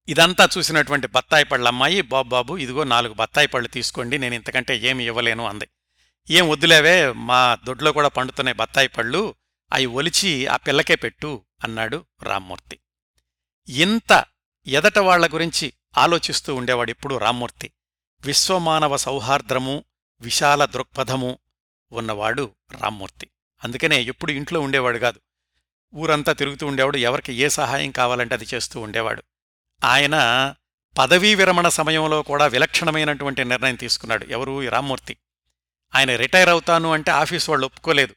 [0.08, 5.68] ఇదంతా చూసినటువంటి బత్తాయి పళ్ళమ్మాయి బాబు ఇదిగో నాలుగు బత్తాయి పళ్ళు తీసుకోండి నేను ఇంతకంటే ఏమి ఇవ్వలేను అంది.
[6.30, 9.36] ఏం వద్దులేవే మా దొడ్లో కూడా పండుతున్నాయి బత్తాయి పళ్ళు
[9.74, 12.80] అవి ఒలిచి ఆ పిల్లకే పెట్టు అన్నాడు రామ్మూర్తి.
[13.70, 14.26] ఇంత
[14.68, 17.72] ఎదట వాళ్ళ గురించి ఆలోచిస్తూ ఉండేవాడు ఇప్పుడు రామ్మూర్తి.
[18.26, 19.84] విశ్వమానవ సౌహార్ద్రము
[20.22, 21.38] విశాల దృక్పథము
[21.92, 23.30] ఉన్నవాడు రామ్మూర్తి.
[23.64, 25.20] అందుకనే ఎప్పుడు ఇంట్లో ఉండేవాడు కాదు.
[25.96, 29.24] ఊరంతా తిరుగుతూ ఉండేవాడు ఎవరికి ఏ సహాయం కావాలంటే అది చేస్తూ ఉండేవాడు.
[29.84, 30.56] ఆయన
[30.98, 34.26] పదవీ విరమణ సమయంలో కూడా విలక్షణమైనటువంటి నిర్ణయం తీసుకున్నాడు.
[34.26, 34.70] ఎవరు?
[34.70, 35.18] రామ్మూర్తి.
[35.96, 38.16] ఆయన రిటైర్ అవుతాను అంటే ఆఫీస్ వాళ్ళు ఒప్పుకోలేదు.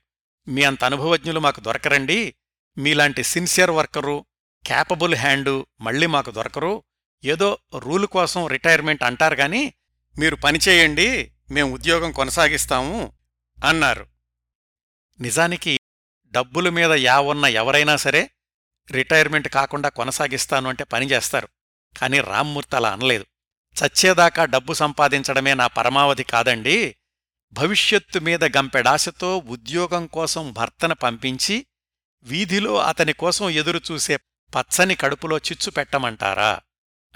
[0.49, 2.35] మీ అంత అనుభవజ్ఞులు మాకు దొరకరండి.
[2.79, 4.25] మీలాంటి సిన్సియర్ వర్కరు
[4.67, 6.83] క్యాపబుల్ హ్యాండు మళ్ళీ మాకు దొరకరు.
[7.25, 9.73] ఏదో రూల్ కోసం రిటైర్మెంట్ అంటారు గాని
[10.19, 13.13] మీరు పనిచేయండి మేం ఉద్యోగం కొనసాగిస్తాము
[13.65, 14.07] అన్నారు.
[15.21, 15.81] నిజానికి
[16.31, 18.31] డబ్బుల మీద యావున్న ఎవరైనా సరే
[18.93, 21.49] రిటైర్మెంట్ కాకుండా కొనసాగిస్తాను అంటే పని చేస్తారు.
[21.97, 23.27] కానీ రామ్మూర్తి అలా అనలేదు.
[23.85, 26.97] చచ్చేదాకా డబ్బు సంపాదించడమే నా పరమావధి కాదండి.
[27.53, 31.67] భవిష్యత్తు మీద గంపెడాశతో ఉద్యోగం కోసం భర్తను పంపించి
[32.23, 34.17] వీధిలో అతని కోసం ఎదురుచూసే
[34.55, 36.61] పచ్చని కడుపులో చిచ్చు పెట్టమంటారా?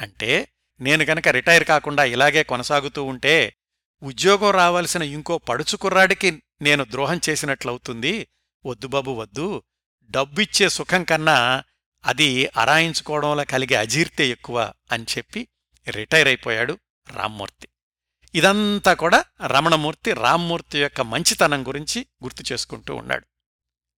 [0.00, 0.48] అంటే
[0.80, 3.56] నేను గనక రిటైర్ కాకుండా ఇలాగే కొనసాగుతూ ఉంటే
[4.02, 8.28] ఉద్యోగం రావాల్సిన ఇంకో పడుచుకుర్రాడికి నేను ద్రోహం చేసినట్లవుతుంది.
[8.66, 9.62] వద్దు బాబు వద్దు.
[10.12, 11.64] డబ్బిచ్చే సుఖం కన్నా
[12.04, 15.48] అది అరాయించుకోవడంలో కలిగే అజీర్తే ఎక్కువ అని చెప్పి
[15.88, 16.78] రిటైర్ అయిపోయాడు
[17.10, 17.68] రామ్మూర్తి.
[18.34, 23.26] ఇదంతా కూడా రమణమూర్తి రామ్మూర్తి యొక్క మంచితనం గురించి గుర్తు చేసుకుంటూ ఉన్నాడు.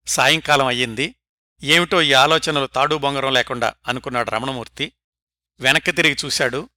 [0.07, 1.15] సాయంకాలం అయ్యింది.
[1.63, 4.93] ఏమిటో ఈ ఆలోచనలు తాడు బొంగరం లేకుండా అనుకున్నాడు రమణమూర్తి.
[5.59, 6.69] వెనక్కి తిరిగి చూశాడు.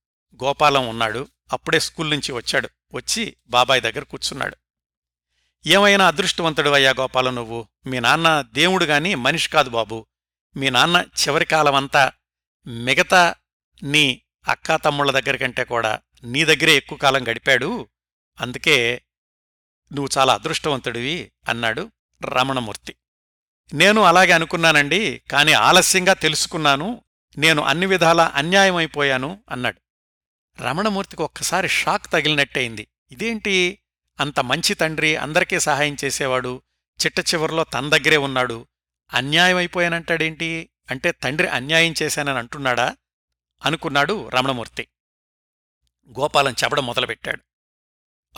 [0.45, 1.29] గోపాలం ఉన్నాడు.
[1.53, 2.69] అప్పుడే స్కూల్ నుంచి వచ్చాడు.
[2.93, 4.57] వచ్చి బాబాయ్ దగ్గర కూర్చున్నాడు.
[5.67, 7.69] ఏమైనా అదృష్టవంతుడు అయ్యా గోపాల నువ్వు?
[7.87, 10.07] మీ నాన్న దేవుడు గాని మనిషి కాదు బాబు.
[10.57, 12.13] మీ నాన్న చివరి కాలమంతా
[12.67, 13.35] మిగతా
[13.83, 17.89] నీ అక్కా తమ్ముళ్ళ దగ్గర కంటే కూడా నీ దగ్గరే ఎక్కువ కాలం గడిపాడు.
[18.41, 19.03] అందుకే
[19.93, 21.91] నువ్వు చాలా అదృష్టవంతుడివి అన్నాడు
[22.25, 22.97] రమణమూర్తి.
[23.75, 27.05] నేను అలాగే అనుకున్నానండి కాని ఆలస్యంగా తెలుసుకున్నాను.
[27.39, 29.81] నేను అన్ని విధాలా అన్యాయమైపోయాను అన్నాడు.
[30.63, 32.89] రమణమూర్తికి ఒక్కసారి షాక్ తగిలినట్టయింది.
[33.11, 33.79] ఇదేంటి?
[34.21, 36.63] అంత మంచి తండ్రి అందరికీ సహాయం చేసేవాడు.
[37.07, 38.67] చిట్ట చివరిలో తన దగ్గరే ఉన్నాడు.
[39.13, 42.97] అన్యాయమైపోయానంటాడేంటి అంటే తండ్రి అన్యాయం చేశానని అంటున్నాడా?
[43.65, 44.89] అనుకున్నాడు రమణమూర్తి.
[46.21, 47.41] గోపాలం చెప్పడం మొదలుపెట్టాడు.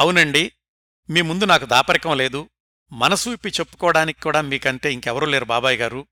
[0.00, 0.52] అవునండి
[1.10, 2.48] మీ ముందు నాకు దాపరికం లేదు.
[2.92, 6.06] మనసు ఇప్పి చెప్పుకోవడానికి కూడా మీకంటే ఇంకెవరూ లేరు బాబాయ్ గారు.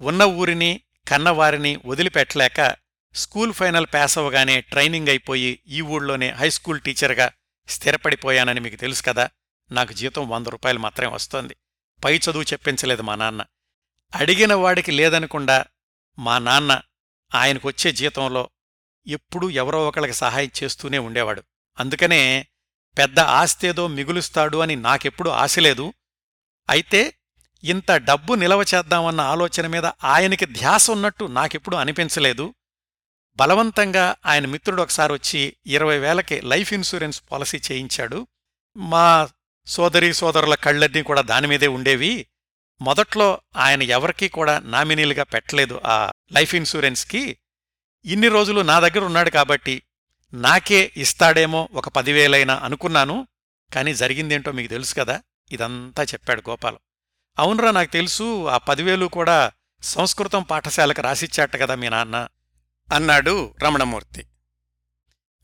[0.00, 2.76] ఉన్న ఊరిని కన్నవారిని వదిలిపెట్టలేక
[3.14, 7.30] స్కూల్ ఫైనల్ పాస్ అవ్వగానే ట్రైనింగ్ అయిపోయి ఈ ఊళ్ళోనే హైస్కూల్ టీచర్గా
[7.72, 9.30] స్థిరపడిపోయానని మీకు తెలుసు కదా?
[9.70, 11.56] నాకు జీతం వంద రూపాయలు మాత్రమే వస్తోంది.
[12.04, 13.44] పై చదువు చెప్పించలేదు మా నాన్న.
[14.14, 15.64] అడిగిన వాడికి లేదనకుండా
[16.18, 16.80] మా నాన్న
[17.34, 18.50] ఆయనకొచ్చే జీతంలో
[19.06, 21.42] ఎప్పుడూ ఎవరో ఒకళ్ళకి సహాయం చేస్తూనే ఉండేవాడు.
[21.80, 22.46] అందుకనే
[22.98, 25.92] పెద్ద ఆస్తేదో మిగులుస్తాడు అని నాకెప్పుడు ఆశలేదు
[26.70, 27.14] అయితే
[27.64, 32.54] ఇంత డబ్బు నిలవ చేద్దామన్న ఆలోచన మీద ఆయనకి ధ్యాస ఉన్నట్టు నాకెప్పుడు అనిపించలేదు.
[33.36, 38.26] బలవంతంగా ఆయన మిత్రుడు ఒకసారి వచ్చి ఇరవై వేలకి లైఫ్ ఇన్సూరెన్స్ పాలసీ చేయించాడు.
[38.76, 39.28] మా
[39.66, 42.26] సోదరీ సోదరుల కళ్ళన్నీ కూడా దానిమీదే ఉండేవి.
[42.80, 47.38] మొదట్లో ఆయన ఎవరికీ కూడా నామినీలుగా పెట్టలేదు ఆ లైఫ్ ఇన్సూరెన్స్కి.
[48.04, 49.82] ఇన్ని రోజులు నా దగ్గర ఉన్నాడు కాబట్టి
[50.34, 53.26] నాకే ఇస్తాడేమో ఒక పదివేలైనా అనుకున్నాను.
[53.74, 56.78] కానీ జరిగిందేంటో మీకు తెలుసు కదా ఇదంతా చెప్పాడు గోపాలం.
[57.38, 62.28] అవునరా నాకు తెలుసు ఆ పదివేలు కూడా సంస్కృతం పాఠశాలకు రాసిచ్చాట కదా మీ నాన్న.
[62.92, 64.26] అన్నాడు రమణమూర్తి.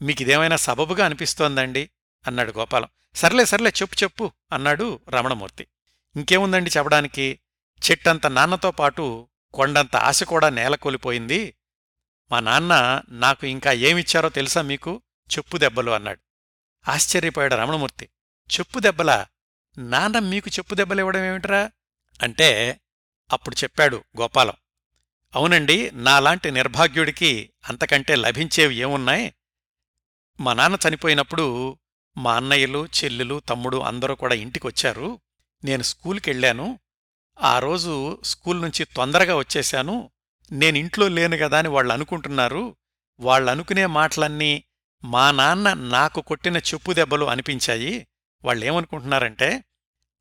[0.02, 1.90] మీకిదేమైనా సబబుగా అనిపిస్తోందండి
[2.26, 2.88] అన్నాడు గోపాలం.
[3.14, 5.66] సర్లే సర్లే చెప్పు చెప్పు అన్నాడు రమణమూర్తి.
[6.16, 7.40] ఇంకేముందండి చెప్పడానికి?
[7.90, 11.54] చెట్టంత నాన్నతో పాటు కొండంత ఆశ కూడా నేలకొలిపోయింది
[12.30, 15.02] మా నాన్న నాకు ఇంకా ఏమిచ్చారో తెలుసా మీకు?
[15.36, 16.20] చెప్పు దెబ్బలు అన్నాడు.
[16.90, 18.08] ఆశ్చర్యపోయాడు రమణమూర్తి.
[18.58, 19.26] చెప్పు దెబ్బలా?
[19.78, 21.70] నాన్న మీకు చెప్పు దెబ్బలు ఇవ్వడం ఏమిట్రా?
[22.22, 22.80] అంటే
[23.32, 24.52] అప్పుడు చెప్పాడు గోపాలం.
[25.34, 29.34] అవునండి నాలాంటి నిర్భాగ్యుడికి అంతకంటే లభించేవి ఏమున్నాయి?
[30.40, 31.78] మా నాన్న చనిపోయినప్పుడు
[32.16, 35.20] మా అన్నయ్యలు చెల్లెలు తమ్ముడు అందరూ కూడా ఇంటికొచ్చారు.
[35.64, 36.78] నేను స్కూల్కెళ్ళాను.
[37.40, 40.10] ఆ రోజు స్కూల్ నుంచి తొందరగా వచ్చేశాను.
[40.52, 42.76] నేను ఇంట్లో లేను కదా అని వాళ్ళు అనుకుంటున్నారు.
[43.20, 44.64] వాళ్ళనుకునే మాటలన్నీ
[45.04, 48.06] మా నాన్న నాకు కొట్టిన చెప్పు దెబ్బలు అనిపించాయి.
[48.44, 49.64] వాళ్ళేమనుకుంటున్నారంటే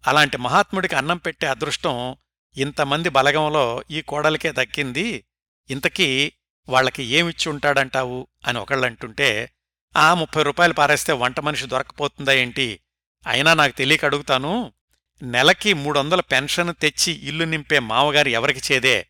[0.08, 2.16] అలాంటి మహాత్ముడికి అన్నం పెట్టే అదృష్టం
[2.56, 5.26] ఇంతమంది బలగంలో ఈ కోడలికే దక్కింది
[5.70, 6.34] ఇంతకీ
[6.70, 9.52] వాళ్ళకి ఏమిచ్చి ఉంటాడంటావు అని ఒకళ్ళంటుంటే
[9.98, 12.80] ఆ ముప్పై రూపాయలు పారేస్తే వంట మనిషి దొరకపోతుందా ఏంటి?
[13.28, 14.74] అయినా నాకు తెలియక అడుగుతాను
[15.22, 19.08] నెలకి మూడొందల పెన్షన్ తెచ్చి ఇల్లు నింపే మావగారు ఎవరికి చేదే?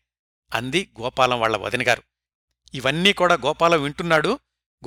[0.54, 2.02] అంది గోపాలం వాళ్ళ వదినగారు.
[2.74, 4.38] ఇవన్నీ కూడా గోపాలం వింటున్నాడు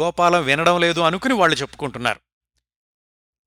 [0.01, 2.19] గోపాలం వినడం లేదు అనుకుని వాళ్ళు చెప్పుకుంటున్నారు.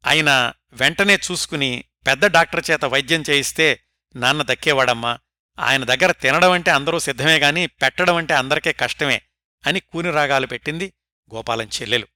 [0.07, 3.81] ఆయన వెంటనే చూసుకుని పెద్ద డాక్టర్ చేత వైద్యం చేయిస్తే
[4.17, 5.19] నాన్న దక్కేవాడమ్మా.
[5.59, 9.23] ఆయన దగ్గర తినడం అంటే అందరూ సిద్ధమే గాని పెట్టడం అంటే అందరికీ కష్టమే
[9.67, 10.93] అని కూని రాగాలు పెట్టింది
[11.35, 12.07] గోపాలం చెల్లెలు.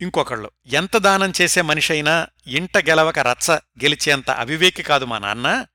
[0.00, 5.66] ఇంకొకళ్ళు ఎంత దానం చేసే మనిషైనా ఇంట గెలవక రచ్చ గెలిచేంత అవివేకి కాదు మా నాన్న.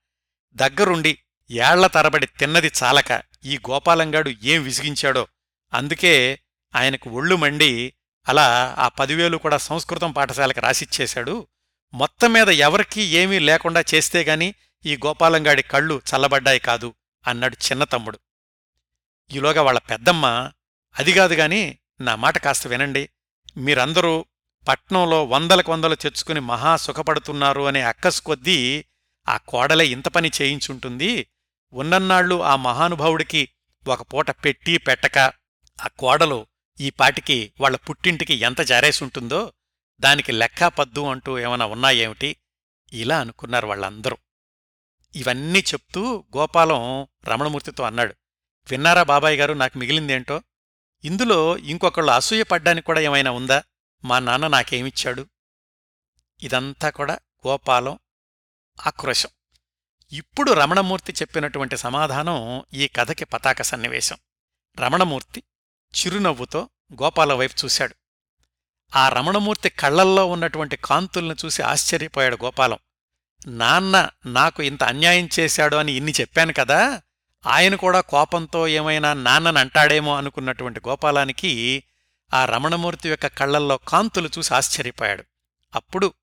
[0.54, 1.18] దగ్గరుండి
[1.50, 5.28] ఏళ్ళ తరబడి తిన్నది చాలక ఈ గోపాలంగాడు ఏం విసిగించాడో
[5.72, 6.40] అందుకే
[6.74, 7.94] ఆయనకు ఒళ్ళు మండి
[8.28, 11.46] అలా ఆ పదివేలు కూడా సంస్కృతం పాఠశాలకు రాసిచ్చేశాడు.
[11.94, 14.54] మొత్తం మీద ఎవరికీ ఏమీ లేకుండా చేస్తేగాని
[14.86, 16.94] ఈ గోపాలంగాడి కళ్ళు చల్లబడ్డాయి కాదు
[17.26, 18.18] అన్నాడు చిన్న తమ్ముడు.
[19.32, 20.50] ఈలోగా వాళ్ళ పెద్దమ్మ
[20.98, 23.08] అదిగాదు గాని నా మాట కాస్త వినండి.
[23.56, 24.24] మీరందరూ
[24.68, 28.84] పట్నంలో వందలకు వందలు తెచ్చుకుని మహా సుఖపడుతున్నారు అనే అక్కసు కొద్దీ
[29.28, 31.26] ఆ కోడలే ఇంత పని చేయించుంటుంది.
[31.72, 33.48] ఉన్నన్నాళ్ళు ఆ మహానుభావుడికి
[33.88, 35.18] ఒక పూట పెట్టి పెట్టక
[35.84, 36.46] ఆ కోడలు
[36.80, 39.52] ఈ పాటికి వాళ్ళ పుట్టింటికి ఎంత జారేసుంటుందో
[40.00, 42.36] దానికి లెక్కా పద్దు అంటూ ఏమైనా ఉన్నాయేమిటి?
[42.92, 44.16] ఇలా అనుకున్నారు వాళ్ళందరూ.
[45.14, 48.14] ఇవన్నీ చెప్తూ గోపాలం రమణమూర్తితో అన్నాడు
[48.70, 50.42] విన్నారా బాబాయ్ గారు నాకు మిగిలిందేంటో?
[51.04, 53.62] ఇందులో ఇంకొకళ్ళు అసూయపడ్డానికి కూడా ఏమైనా ఉందా?
[54.04, 55.26] మా నాన్న నాకేమిచ్చాడు?
[56.42, 57.98] ఇదంతా కూడా గోపాలం
[58.86, 59.28] ఆక్రోశం.
[60.12, 64.16] ఇప్పుడు రమణమూర్తి చెప్పినటువంటి సమాధానం ఈ కథకి పతాక సన్నివేశం.
[64.78, 65.42] రమణమూర్తి
[65.98, 66.70] చిరునవ్వుతో
[67.02, 67.94] గోపాల వైపు చూశాడు.
[68.96, 72.78] ఆ రమణమూర్తి కళ్ళల్లో ఉన్నటువంటి కాంతుల్ని చూసి ఆశ్చర్యపోయాడు గోపాలం.
[73.46, 77.02] నాన్న నాకు ఇంత అన్యాయం చేశాడు అని ఇన్ని చెప్పాను కదా
[77.46, 81.82] ఆయన కూడా కోపంతో ఏమైనా నాన్నని అంటాడేమో అనుకున్నటువంటి గోపాలానికి
[82.34, 85.24] ఆ రమణమూర్తి యొక్క కళ్ళల్లో కాంతులు చూసి ఆశ్చర్యపోయాడు.
[85.74, 86.14] అప్పుడు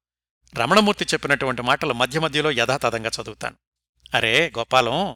[0.55, 3.55] రమణమూర్తి చెప్పినటువంటి మాటలు మధ్య మధ్యలో యథాతథంగా చదువుతాను.
[4.13, 5.15] అరే గోపాలం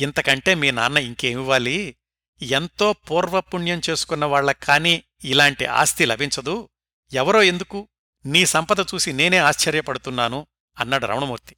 [0.00, 1.96] ఇంతకంటే మీ నాన్న ఇంకేమివ్వాలి?
[2.42, 6.68] ఎంతో పూర్వపుణ్యం చేసుకున్న వాళ్ళకి కానీ ఇలాంటి ఆస్తి లభించదు.
[7.12, 7.88] ఎవరో ఎందుకు
[8.26, 10.46] నీ సంపద చూసి నేనే ఆశ్చర్యపడుతున్నాను
[10.78, 11.56] అన్నాడు రమణమూర్తి.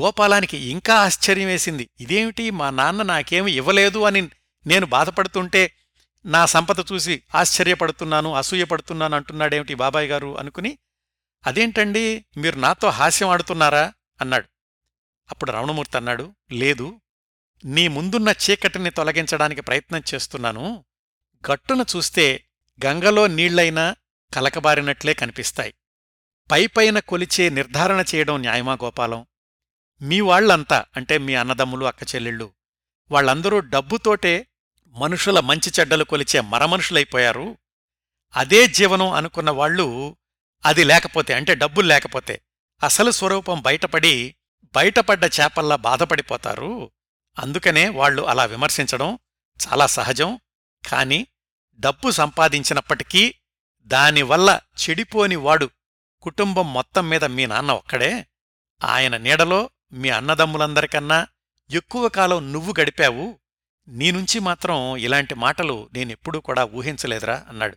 [0.00, 1.90] గోపాలానికి ఇంకా ఆశ్చర్యం వేసింది.
[2.00, 2.50] ఇదేమిటి?
[2.50, 4.28] మా నాన్న నాకేమి ఇవ్వలేదు అని
[4.66, 5.72] నేను బాధపడుతుంటే
[6.26, 10.78] నా సంపద చూసి ఆశ్చర్యపడుతున్నాను అసూయపడుతున్నాను అంటున్నాడేమిటి బాబాయ్ గారు అనుకుని
[11.46, 12.24] అదేంటండి?
[12.36, 13.92] మీరు నాతో హాస్యం ఆడుతున్నారా?
[14.20, 14.44] అన్నాడు.
[15.30, 17.00] అప్పుడు రమణమూర్తి అన్నాడు లేదు.
[17.64, 20.84] నీ ముందున్న చీకటిని తొలగించడానికి ప్రయత్నం చేస్తున్నాను.
[21.52, 22.44] గట్టున చూస్తే
[22.84, 23.96] గంగలో నీళ్ళైనా
[24.34, 25.74] కలకబారినట్లే కనిపిస్తాయి.
[26.50, 29.26] పైపైన కొలిచే నిర్ధారణ చేయడం న్యాయమా గోపాలం?
[30.02, 32.54] మీ వాళ్ళంతా అంటే మీ అన్నదమ్ములు అక్కచెల్లెళ్ళు
[33.10, 34.46] వాళ్ళందరూ డబ్బుతోటే
[34.88, 37.58] మనుషుల మంచి చెడ్డలు కొలిచే మరమనుషులైపోయారు.
[38.36, 40.16] అదే జీవనం అనుకున్న వాళ్ళు
[40.64, 42.42] అది లేకపోతే అంటే డబ్బులు లేకపోతే
[42.82, 44.36] అసలు స్వరూపం బయటపడి
[44.74, 46.90] బయటపడ్డ చేపల్లా బాధపడిపోతారు.
[47.38, 49.18] అందుకనే వాళ్ళు అలా విమర్శించడం
[49.68, 50.40] చాలా సహజం.
[50.88, 51.26] కాని
[51.80, 53.34] డబ్బు సంపాదించినప్పటికీ
[53.88, 55.70] దానివల్ల చెడిపోని వాడు
[56.22, 58.26] కుటుంబం మొత్తం మీద మీ నాన్న ఒక్కడే.
[58.84, 61.26] ఆయన నీడలో మీ అన్నదమ్ములందరికన్నా
[61.70, 63.38] ఎక్కువ కాలం నువ్వు గడిపావు.
[63.88, 67.76] నీనుంచి మాత్రం ఇలాంటి మాటలు నేనెప్పుడూ కూడా ఊహించలేదురా అన్నాడు.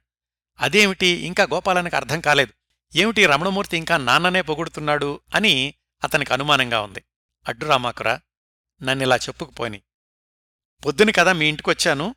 [0.60, 2.54] అదేమిటి ఇంకా గోపాలానికి అర్థం కాలేదు.
[2.98, 7.04] ఏమిటి రమణమూర్తి ఇంకా నాన్ననే పొగుడుతున్నాడు అని అతనికి అనుమానంగా ఉంది.
[7.48, 8.22] అడ్డురామాకురా
[8.84, 9.82] నన్నిలా చెప్పుకుపోని.
[10.86, 12.16] పొద్దున కదా మీ ఇంటికొచ్చాను.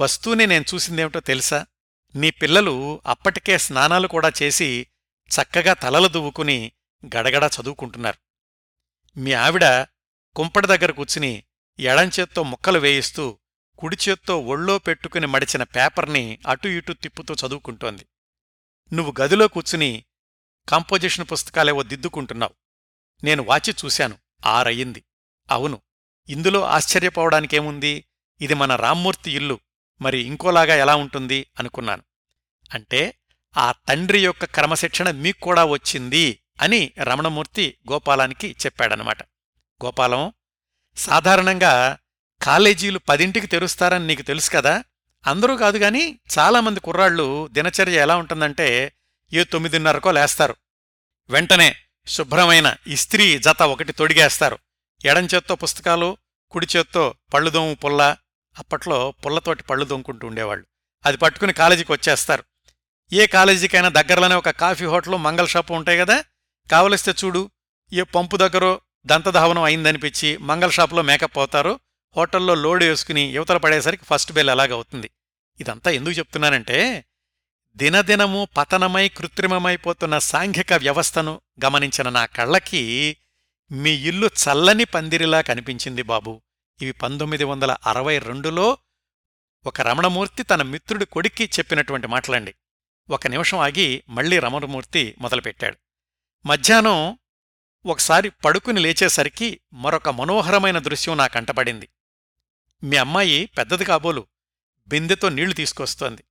[0.00, 1.66] వస్తూనే నేను చూసిందేమిటో తెలుసా?
[2.14, 4.86] నీ పిల్లలు అప్పటికే స్నానాలు కూడా చేసి
[5.28, 6.72] చక్కగా తలలు దువ్వుకుని
[7.06, 8.18] గడగడ చదువుకుంటున్నారు.
[9.18, 9.82] మీ ఆవిడ
[10.36, 11.44] కుంపటి దగ్గర కూర్చుని
[11.78, 13.38] ఎడంచేత్తో ముక్కలు వేయిస్తూ
[13.78, 18.06] కుడిచేత్తో ఒళ్ళో పెట్టుకుని మడిచిన పేపర్ని అటు ఇటు తిప్పుతూ చదువుకుంటోంది.
[18.92, 20.04] నువ్వు గదిలో కూర్చుని
[20.68, 22.54] కంపోజిషన్ పుస్తకాలేవో దిద్దుకుంటున్నావు.
[23.24, 24.18] నేను వాచి చూశాను.
[24.46, 25.04] ఆరయ్యింది
[25.50, 25.82] అవును.
[26.28, 28.04] ఇందులో ఆశ్చర్యపోవడానికేముంది?
[28.40, 29.60] ఇది మన రామ్మూర్తి ఇల్లు.
[30.02, 32.02] మరి ఇంకోలాగా ఎలా ఉంటుంది అనుకున్నాను.
[32.74, 33.14] అంటే
[33.56, 39.22] ఆ తండ్రి యొక్క క్రమశిక్షణ మీకు కూడా వచ్చింది అని రమణమూర్తి గోపాలానికి చెప్పాడనమాట.
[39.84, 40.32] గోపాలం
[40.96, 41.98] సాధారణంగా
[42.42, 44.84] కాలేజీలు పదింటికి తెరుస్తారని నీకు తెలుసు కదా?
[45.26, 48.92] అందరూ కాదు గాని చాలామంది కుర్రాళ్ళు దినచర్య ఎలా ఉంటుందంటే
[49.32, 50.56] ఏ తొమ్మిదిన్నరకో లేస్తారు.
[51.30, 54.58] వెంటనే శుభ్రమైన ఇస్త్రీ జత ఒకటి తొడిగేస్తారు.
[55.04, 56.16] ఎడంచేత్తో పుస్తకాలు
[56.50, 58.16] కుడిచేత్తో పళ్ళుదోము పుల్ల
[58.58, 60.66] అప్పట్లో పుల్లతోటి పళ్ళు దొంకుంటూ ఉండేవాళ్ళు.
[61.06, 62.44] అది పట్టుకుని కాలేజీకి వచ్చేస్తారు.
[63.12, 66.24] ఏ కాలేజీకైనా దగ్గరలోనే ఒక కాఫీ హోటల్ మంగళ షాపు ఉంటాయి కదా?
[66.70, 67.50] కావలిస్తే చూడు
[67.92, 71.80] ఏ పంపు దగ్గరో దంతధావనం అయిందనిపించి మంగళ షాపులో మేకప్ అవుతారు
[72.16, 75.10] హోటల్లో లోడ్ వేసుకుని యువతలు పడేసరికి ఫస్ట్ బెల్ అలాగవుతుంది
[75.60, 77.04] ఇదంతా ఎందుకు చెప్తున్నానంటే
[77.76, 83.16] దినదినము పతనమై కృత్రిమమైపోతున్న సాంఘిక వ్యవస్థను గమనించిన నా కళ్ళకి
[83.70, 86.42] మీ ఇల్లు చల్లని పందిరిలా కనిపించింది బాబు.
[86.80, 88.78] ఇవి పంతొమ్మిది వందల అరవై రెండులో
[89.66, 92.54] ఒక రమణమూర్తి తన మిత్రుడి కొడుక్కి చెప్పినటువంటి మాటలండి.
[93.10, 95.76] ఒక నిమిషం ఆగి మళ్ళీ రమణమూర్తి మొదలుపెట్టాడు.
[96.46, 97.18] మధ్యాహ్నం
[97.86, 101.88] ఒకసారి పడుకుని లేచేసరికి మరొక మనోహరమైన దృశ్యం నా కంటపడింది
[102.82, 104.26] మీ అమ్మాయి పెద్దది కాబోలు
[104.88, 106.24] బిందెతో నీళ్ళు తీసుకొస్తోంది.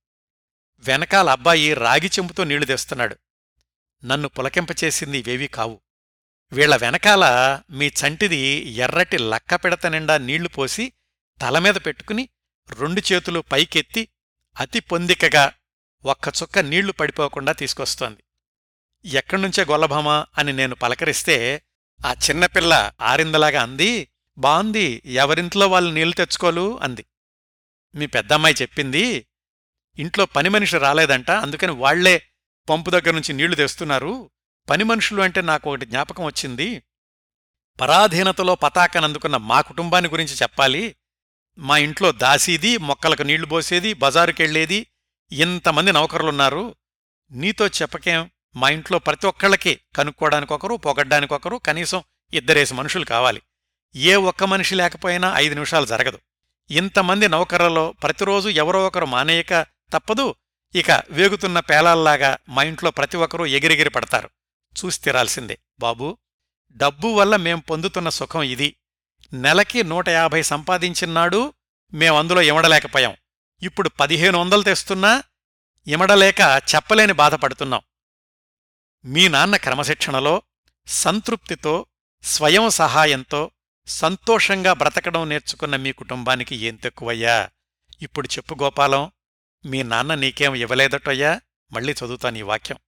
[0.78, 3.16] వెనకాల అబ్బాయి రాగి చెంబుతో నీళ్ళు తెస్తున్నాడు.
[4.04, 5.80] నన్ను పులకింపచేసింది ఇవేవీ కావు.
[6.52, 7.24] వీళ్ళ వెనకాల
[7.70, 8.36] మీ చంటిది
[8.76, 10.92] ఎర్రటి లక్కపిడత నిండా నీళ్ళు పోసి
[11.40, 12.28] తలమీద పెట్టుకుని
[12.78, 14.08] రెండు చేతులు పైకెత్తి
[14.60, 15.52] అతి పొందికగా
[16.04, 18.24] ఒక్క చుక్క నీళ్ళు పడిపోకుండా తీసుకొస్తోంది.
[19.04, 21.62] ఎక్కడ్నుంచే గొల్లభమా అని నేను పలకరిస్తే
[22.06, 26.80] ఆ చిన్నపిల్ల ఆరిందలాగా అంది బాంది ఎవరింట్లో వాళ్ళు నీళ్ళు తెచ్చుకోలు?
[26.80, 27.04] అంది.
[27.94, 29.26] మీ పెద్దమ్మాయి చెప్పింది
[29.98, 32.30] ఇంట్లో పని మనిషి రాలేదంట అందుకని వాళ్ళే
[32.70, 34.30] పంపు దగ్గర నుంచి నీళ్ళు తెస్తున్నారు
[34.70, 36.82] పని మనుషులు అంటే నాకు ఒకటి జ్ఞాపకం వచ్చింది.
[37.80, 40.96] పరాధీనతలో పతాకనందుకున్న మా కుటుంబాన్ని గురించి చెప్పాలి.
[41.58, 44.86] మా ఇంట్లో దాసీది మొక్కలకు నీళ్ళు పోసేది బజారుకెళ్ళేది
[45.32, 46.74] ఇంతమంది నౌకరులున్నారు.
[47.30, 48.30] నీతో చెప్పకేం?
[48.56, 53.42] మా ఇంట్లో ప్రతి ఒక్కళ్ళకి కనుక్కోడానికొకరు పొగడ్డానికొకరు కనీసం ఇద్దరేసి మనుషులు కావాలి.
[53.96, 56.18] ఏ ఒక్క మనిషి లేకపోయినా ఐదు నిమిషాలు జరగదు.
[56.70, 60.34] ఇంతమంది నౌకర్లలో ప్రతిరోజు ఎవరో ఒకరు మానేయక తప్పదు.
[60.74, 64.30] ఇక వేగుతున్న పేలాల్లాగా మా ఇంట్లో ప్రతి ఒక్కరూ ఎగిరెగిరి పడతారు.
[64.72, 65.58] చూసి తీరాల్సిందే.
[65.80, 66.18] బాబూ
[66.72, 68.76] డబ్బు వల్ల మేం పొందుతున్న సుఖం ఇది.
[69.32, 71.54] నెలకి నూట యాభై సంపాదించినాడు
[71.92, 73.16] మేమందులో ఇమడలేకపోయాం.
[73.62, 75.22] ఇప్పుడు పదిహేను వందలు తెస్తున్నా
[75.86, 77.80] ఇమడలేక చెప్పలేని బాధపడుతున్నాం.
[79.04, 80.42] మీ నాన్న క్రమశిక్షణలో
[80.86, 81.86] సంతృప్తితో
[82.22, 83.50] స్వయం సహాయంతో
[83.86, 87.50] సంతోషంగా బ్రతకడం నేర్చుకున్న మీ కుటుంబానికి ఏం తక్కువయ్యా?
[88.02, 89.12] ఇప్పుడు చెప్పు గోపాలం
[89.66, 91.40] మీ నాన్న నీకేం ఇవ్వలేదటయ్యా?
[91.72, 92.78] మళ్ళీ చదువుతాను ఈ వాక్యం.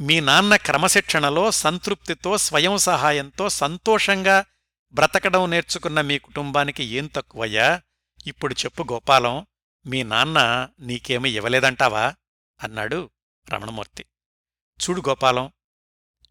[0.00, 4.44] మీ నాన్న క్రమశిక్షణలో సంతృప్తితో స్వయం సహాయంతో సంతోషంగా
[4.92, 7.82] బ్రతకడం నేర్చుకున్న మీ కుటుంబానికి ఏం తక్కువయ్యా?
[8.26, 9.46] ఇప్పుడు చెప్పు గోపాలం
[9.86, 12.14] మీ నాన్న నీకేమీ ఇవ్వలేదంటావా?
[12.62, 13.10] అన్నాడు
[13.50, 14.04] రమణమూర్తి.
[14.80, 15.52] చూడు గోపాలం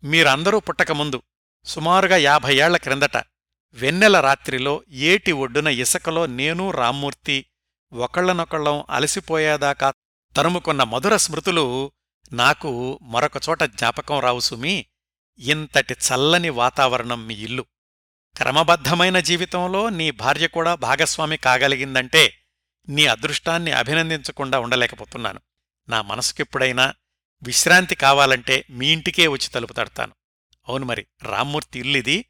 [0.03, 1.23] మీరందరూ పుట్టకముందు
[1.65, 3.17] సుమారుగా యాభై ఏళ్ళ క్రిందట
[3.73, 7.45] వెన్నెల రాత్రిలో ఏటి ఒడ్డున ఇసుకలో నేను రామ్మూర్తి
[7.93, 9.93] ఒకళ్ళనొకళ్ళం అలసిపోయేదాకా
[10.35, 11.91] తరుముకున్న మధుర స్మృతులు
[12.33, 14.85] నాకు మరొకచోట జ్ఞాపకం రావు సుమి
[15.39, 17.65] ఇంతటి చల్లని వాతావరణం మీ ఇల్లు.
[18.37, 22.43] క్రమబద్ధమైన జీవితంలో నీ భార్య కూడా భాగస్వామి కాగలిగిందంటే
[22.89, 25.41] నీ అదృష్టాన్ని అభినందించకుండా ఉండలేకపోతున్నాను.
[25.89, 26.93] నా మనసుకెప్పుడైనా
[27.43, 30.13] విశ్రాంతి కావాలంటే మీ ఇంటికే వచ్చి తలుపు తడతాను.
[30.67, 32.25] అవును మరి రామ్మూర్తి ఇల్లిది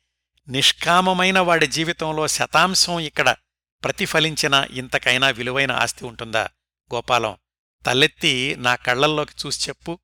[0.48, 3.36] నిష్కామమైన వాడి జీవితంలో శతాంశం ఇక్కడ
[3.84, 6.50] ప్రతిఫలించిన ఇంతకైనా విలువైన ఆస్తి ఉంటుందా
[6.94, 7.38] గోపాలం?
[7.86, 10.00] తలెత్తి నా కళ్ళల్లోకి చూసి చెప్పు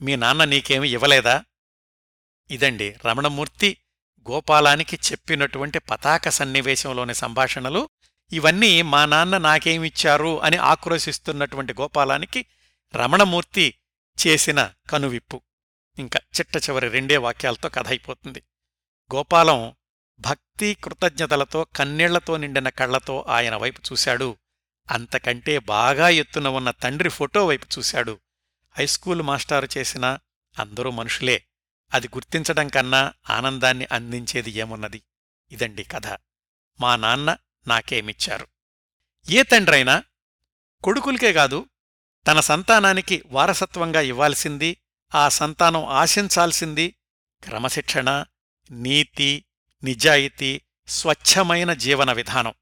[0.00, 1.44] మీ నాన్న నీకేమి ఇవ్వలేదా?
[2.50, 3.76] ఇదండి రమణమూర్తి
[4.30, 7.88] గోపాలానికి చెప్పినటువంటి పతాక సన్నివేశంలోని సంభాషణలు.
[8.32, 12.46] ఇవన్నీ మా నాన్న నాకేమిచ్చారు అని ఆక్రోశిస్తున్నటువంటి గోపాలానికి
[12.94, 13.74] రమణమూర్తి
[14.26, 15.42] చేసిన కనువిప్పు.
[15.98, 18.42] ఇంకా చిట్ట చివరి రెండే వాక్యాలతో కథ అయిపోతుంది.
[19.14, 19.76] గోపాలం
[20.20, 24.36] భక్తి కృతజ్ఞతలతో కన్నీళ్ళతో నిండిన కళ్ళతో ఆయన వైపు చూశాడు.
[24.90, 28.18] అంతకంటే బాగా ఎత్తున ఉన్న తండ్రి ఫోటో వైపు చూశాడు.
[28.72, 30.18] హైస్కూలు మాస్టారు చేసిన
[30.58, 31.44] అందరూ మనుషులే.
[31.94, 35.02] అది గుర్తించడం కన్నా ఆనందాన్ని అందించేది ఏమున్నది?
[35.52, 36.06] ఇదండి కథ.
[36.80, 38.46] మా నాన్న నాకేమిచ్చారు?
[39.30, 40.04] ఏ తండ్రైనా?
[40.84, 41.66] కొడుకులకే కాదు
[42.26, 44.76] తన సంతానానికి వారసత్వంగా ఇవ్వాల్సింది
[45.14, 46.94] ఆ సంతానం ఆశించాల్సింది
[47.44, 48.24] క్రమశిక్షణ
[48.70, 49.44] నీతి
[49.84, 52.54] నిజాయితీ స్వచ్ఛమైన జీవన విధానం.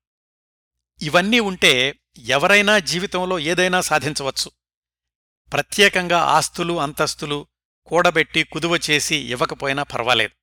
[1.03, 4.51] ఇవన్నీ ఉంటే ఎవరైనా జీవితంలో ఏదైనా సాధించవచ్చు.
[5.53, 7.47] ప్రత్యేకంగా ఆస్తులు అంతస్తులు
[7.87, 10.37] కూడబెట్టి కుదువ చేసి ఇవ్వకపోయినా పర్వాలేదు.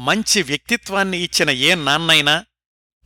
[0.00, 2.44] మంచి వ్యక్తిత్వాన్ని ఇచ్చిన ఏ నాన్నైనా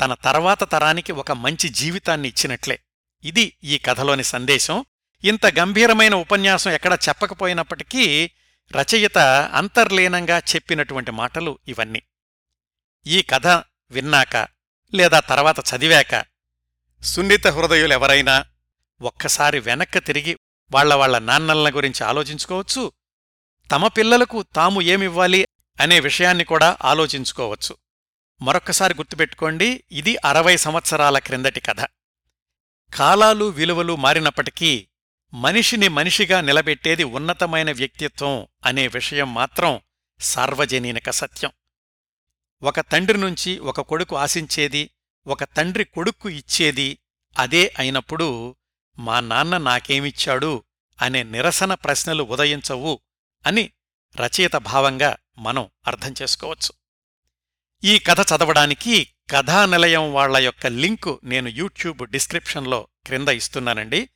[0.00, 2.78] తన తర్వాత తరానికి ఒక మంచి జీవితాన్ని ఇచ్చినట్లే.
[3.24, 4.84] ఇది ఈ కథలోని సందేశం.
[5.24, 8.30] ఇంత గంభీరమైన ఉపన్యాసం ఎక్కడా చెప్పకపోయినప్పటికీ
[8.72, 9.18] రచయిత
[9.54, 12.02] అంతర్లీనంగా చెప్పినటువంటి మాటలు ఇవన్నీ.
[13.06, 13.46] ఈ కథ
[13.90, 14.36] విన్నాక
[14.94, 16.31] లేదా తర్వాత చదివాక
[17.02, 18.44] సున్నిత హృదయులెవరైనా
[19.02, 20.36] ఒక్కసారి వెనక్కి తిరిగి
[20.72, 22.92] వాళ్ళ వాళ్ళ నాన్నల గురించి ఆలోచించుకోవచ్చు.
[23.70, 25.48] తమ పిల్లలకు తాము ఏమివ్వాలి
[25.80, 27.76] అనే విషయాన్ని కూడా ఆలోచించుకోవచ్చు.
[28.42, 31.80] మరొక్కసారి గుర్తుపెట్టుకోండి ఇది అరవై సంవత్సరాల క్రిందటి కథ.
[32.94, 34.88] కాలాలు విలువలు మారినప్పటికీ
[35.34, 39.80] మనిషిని మనిషిగా నిలబెట్టేది ఉన్నతమైన వ్యక్తిత్వం అనే విషయం మాత్రం
[40.20, 41.50] సార్వజనీనిక సత్యం.
[42.62, 44.90] ఒక తండ్రి నుంచి ఒక కొడుకు ఆశించేది
[45.26, 46.98] ఒక తండ్రి కొడుక్కు ఇచ్చేది
[47.38, 48.56] అదే అయినప్పుడు
[48.98, 50.64] మా నాన్న నాకేమిచ్చాడు
[51.02, 53.00] అనే నిరసన ప్రశ్నలు ఉదయించవు
[53.46, 53.72] అని
[54.16, 56.72] రచయిత భావంగా మనం అర్థం చేసుకోవచ్చు.
[57.84, 64.08] ఈ కథ చదవడానికి కథానిలయం వాళ్ళ యొక్క లింకు నేను యూట్యూబ్ డిస్క్రిప్షన్లో క్రింద ఇస్తున్నానండి.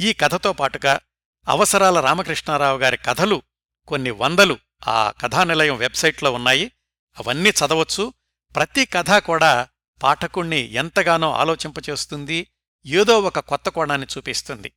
[0.00, 1.00] ఈ కథతో పాటుగా
[1.48, 3.42] అవసరాల రామకృష్ణారావు గారి కథలు
[3.88, 6.72] కొన్ని వందలు ఆ కథానిలయం వెబ్సైట్లో ఉన్నాయి.
[7.18, 8.12] అవన్నీ చదవచ్చు.
[8.54, 9.68] ప్రతి కథ కూడా
[10.02, 12.50] పాఠకుణ్ణి ఎంతగానో ఆలోచింపచేస్తుంది
[12.86, 14.72] ఏదో ఒక కొత్త కోణాన్ని చూపిస్తుంది.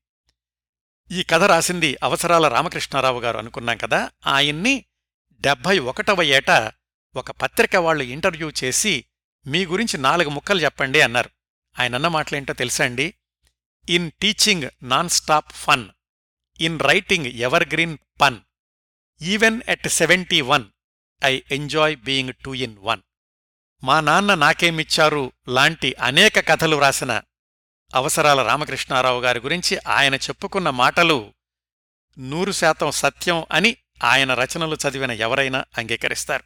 [1.11, 4.85] ఈ కథ రాసింది అవసరాల రామకృష్ణారావు గారు అనుకున్నాం కదా ఆయన్ని
[5.33, 6.71] డెబ్భై ఒకటవ ఏట
[7.15, 9.05] ఒక పత్రిక వాళ్ళు ఇంటర్వ్యూ చేసి
[9.47, 11.29] మీ గురించి నాలుగు ముక్కలు చెప్పండి అన్నారు.
[11.79, 13.13] ఆయనన్న మాటలేంటో తెలుసా అండి?
[13.89, 15.89] In teaching non stop fun
[16.61, 17.25] in writing
[17.73, 18.37] evergreen pun
[19.21, 20.65] even at seventy one
[21.25, 23.01] I enjoy being two in one.
[23.83, 27.21] మా నాన్న నాకేమిచ్చారు లాంటి అనేక కథలు వ్రాసిన
[27.95, 31.33] అవసరాల రామకృష్ణారావు గారి గురించి ఆయన చెప్పుకున్న మాటలు
[32.19, 36.43] నూరు శాతం సత్యం అని ఆయన రచనలు చదివిన ఎవరైనా అంగీకరిస్తారు.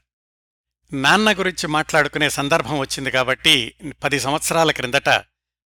[0.95, 5.09] నాన్న గురించి మాట్లాడుకునే సందర్భం వచ్చింది కాబట్టి పది సంవత్సరాల క్రిందట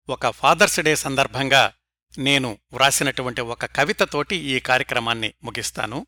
[0.09, 1.73] ఒక ఫాదర్స్ డే సందర్భంగా
[2.17, 6.07] నేను వ్రాసినటువంటి ఒక కవితతోటి ఈ కార్యక్రమాన్ని ముగిస్తాను.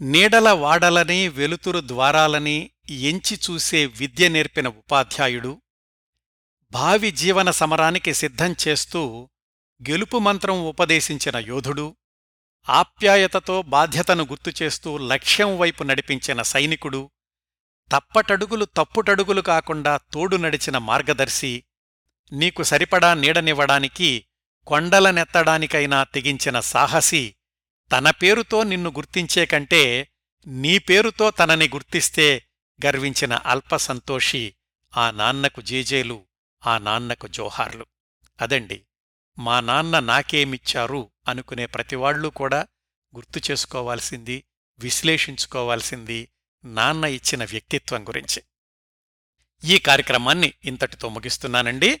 [0.00, 2.58] నీడల వాడలని వెలుతురు ద్వారాలని
[2.90, 5.52] ఎంచి చూసే విద్య నేర్పిన ఉపాధ్యాయుడు
[6.72, 9.02] భావి జీవన సమరానికి సిద్ధం చేస్తూ
[9.80, 11.86] గెలుపు మంత్రం ఉపదేశించిన యోధుడు
[12.66, 17.02] ఆప్యాయతతో బాధ్యతను గుర్తుచేస్తూ లక్ష్యం వైపు నడిపించిన సైనికుడు
[17.90, 21.52] తప్పటడుగులు తప్పుటడుగులు కాకుండా తోడు నడిచిన మార్గదర్శి
[22.32, 24.10] నీకు సరిపడా నీడనివ్వడానికి
[24.66, 27.24] కొండలనెత్తడానికైనా తెగించిన సాహసి
[27.92, 30.08] తన పేరుతో నిన్ను గుర్తించే కంటే
[30.46, 32.46] నీ పేరుతో తనని గుర్తిస్తే
[32.86, 34.54] గర్వించిన అల్పసంతోషి
[34.96, 36.26] ఆ నాన్నకు జేజేలు
[36.66, 37.86] ఆ నాన్నకు జోహార్లు.
[38.40, 38.86] అదండి
[39.38, 42.66] మా నాన్న నాకేమిచ్చారు అనుకునే ప్రతివాళ్ళూ కూడా
[43.16, 44.44] గుర్తు చేసుకోవాల్సింది
[44.78, 46.28] విశ్లేషించుకోవాల్సింది
[46.64, 48.42] నాన్న ఇచ్చిన వ్యక్తిత్వం గురించి.
[49.64, 52.00] ఈ కార్యక్రమాన్ని ఇంతటితో ముగిస్తున్నానండి.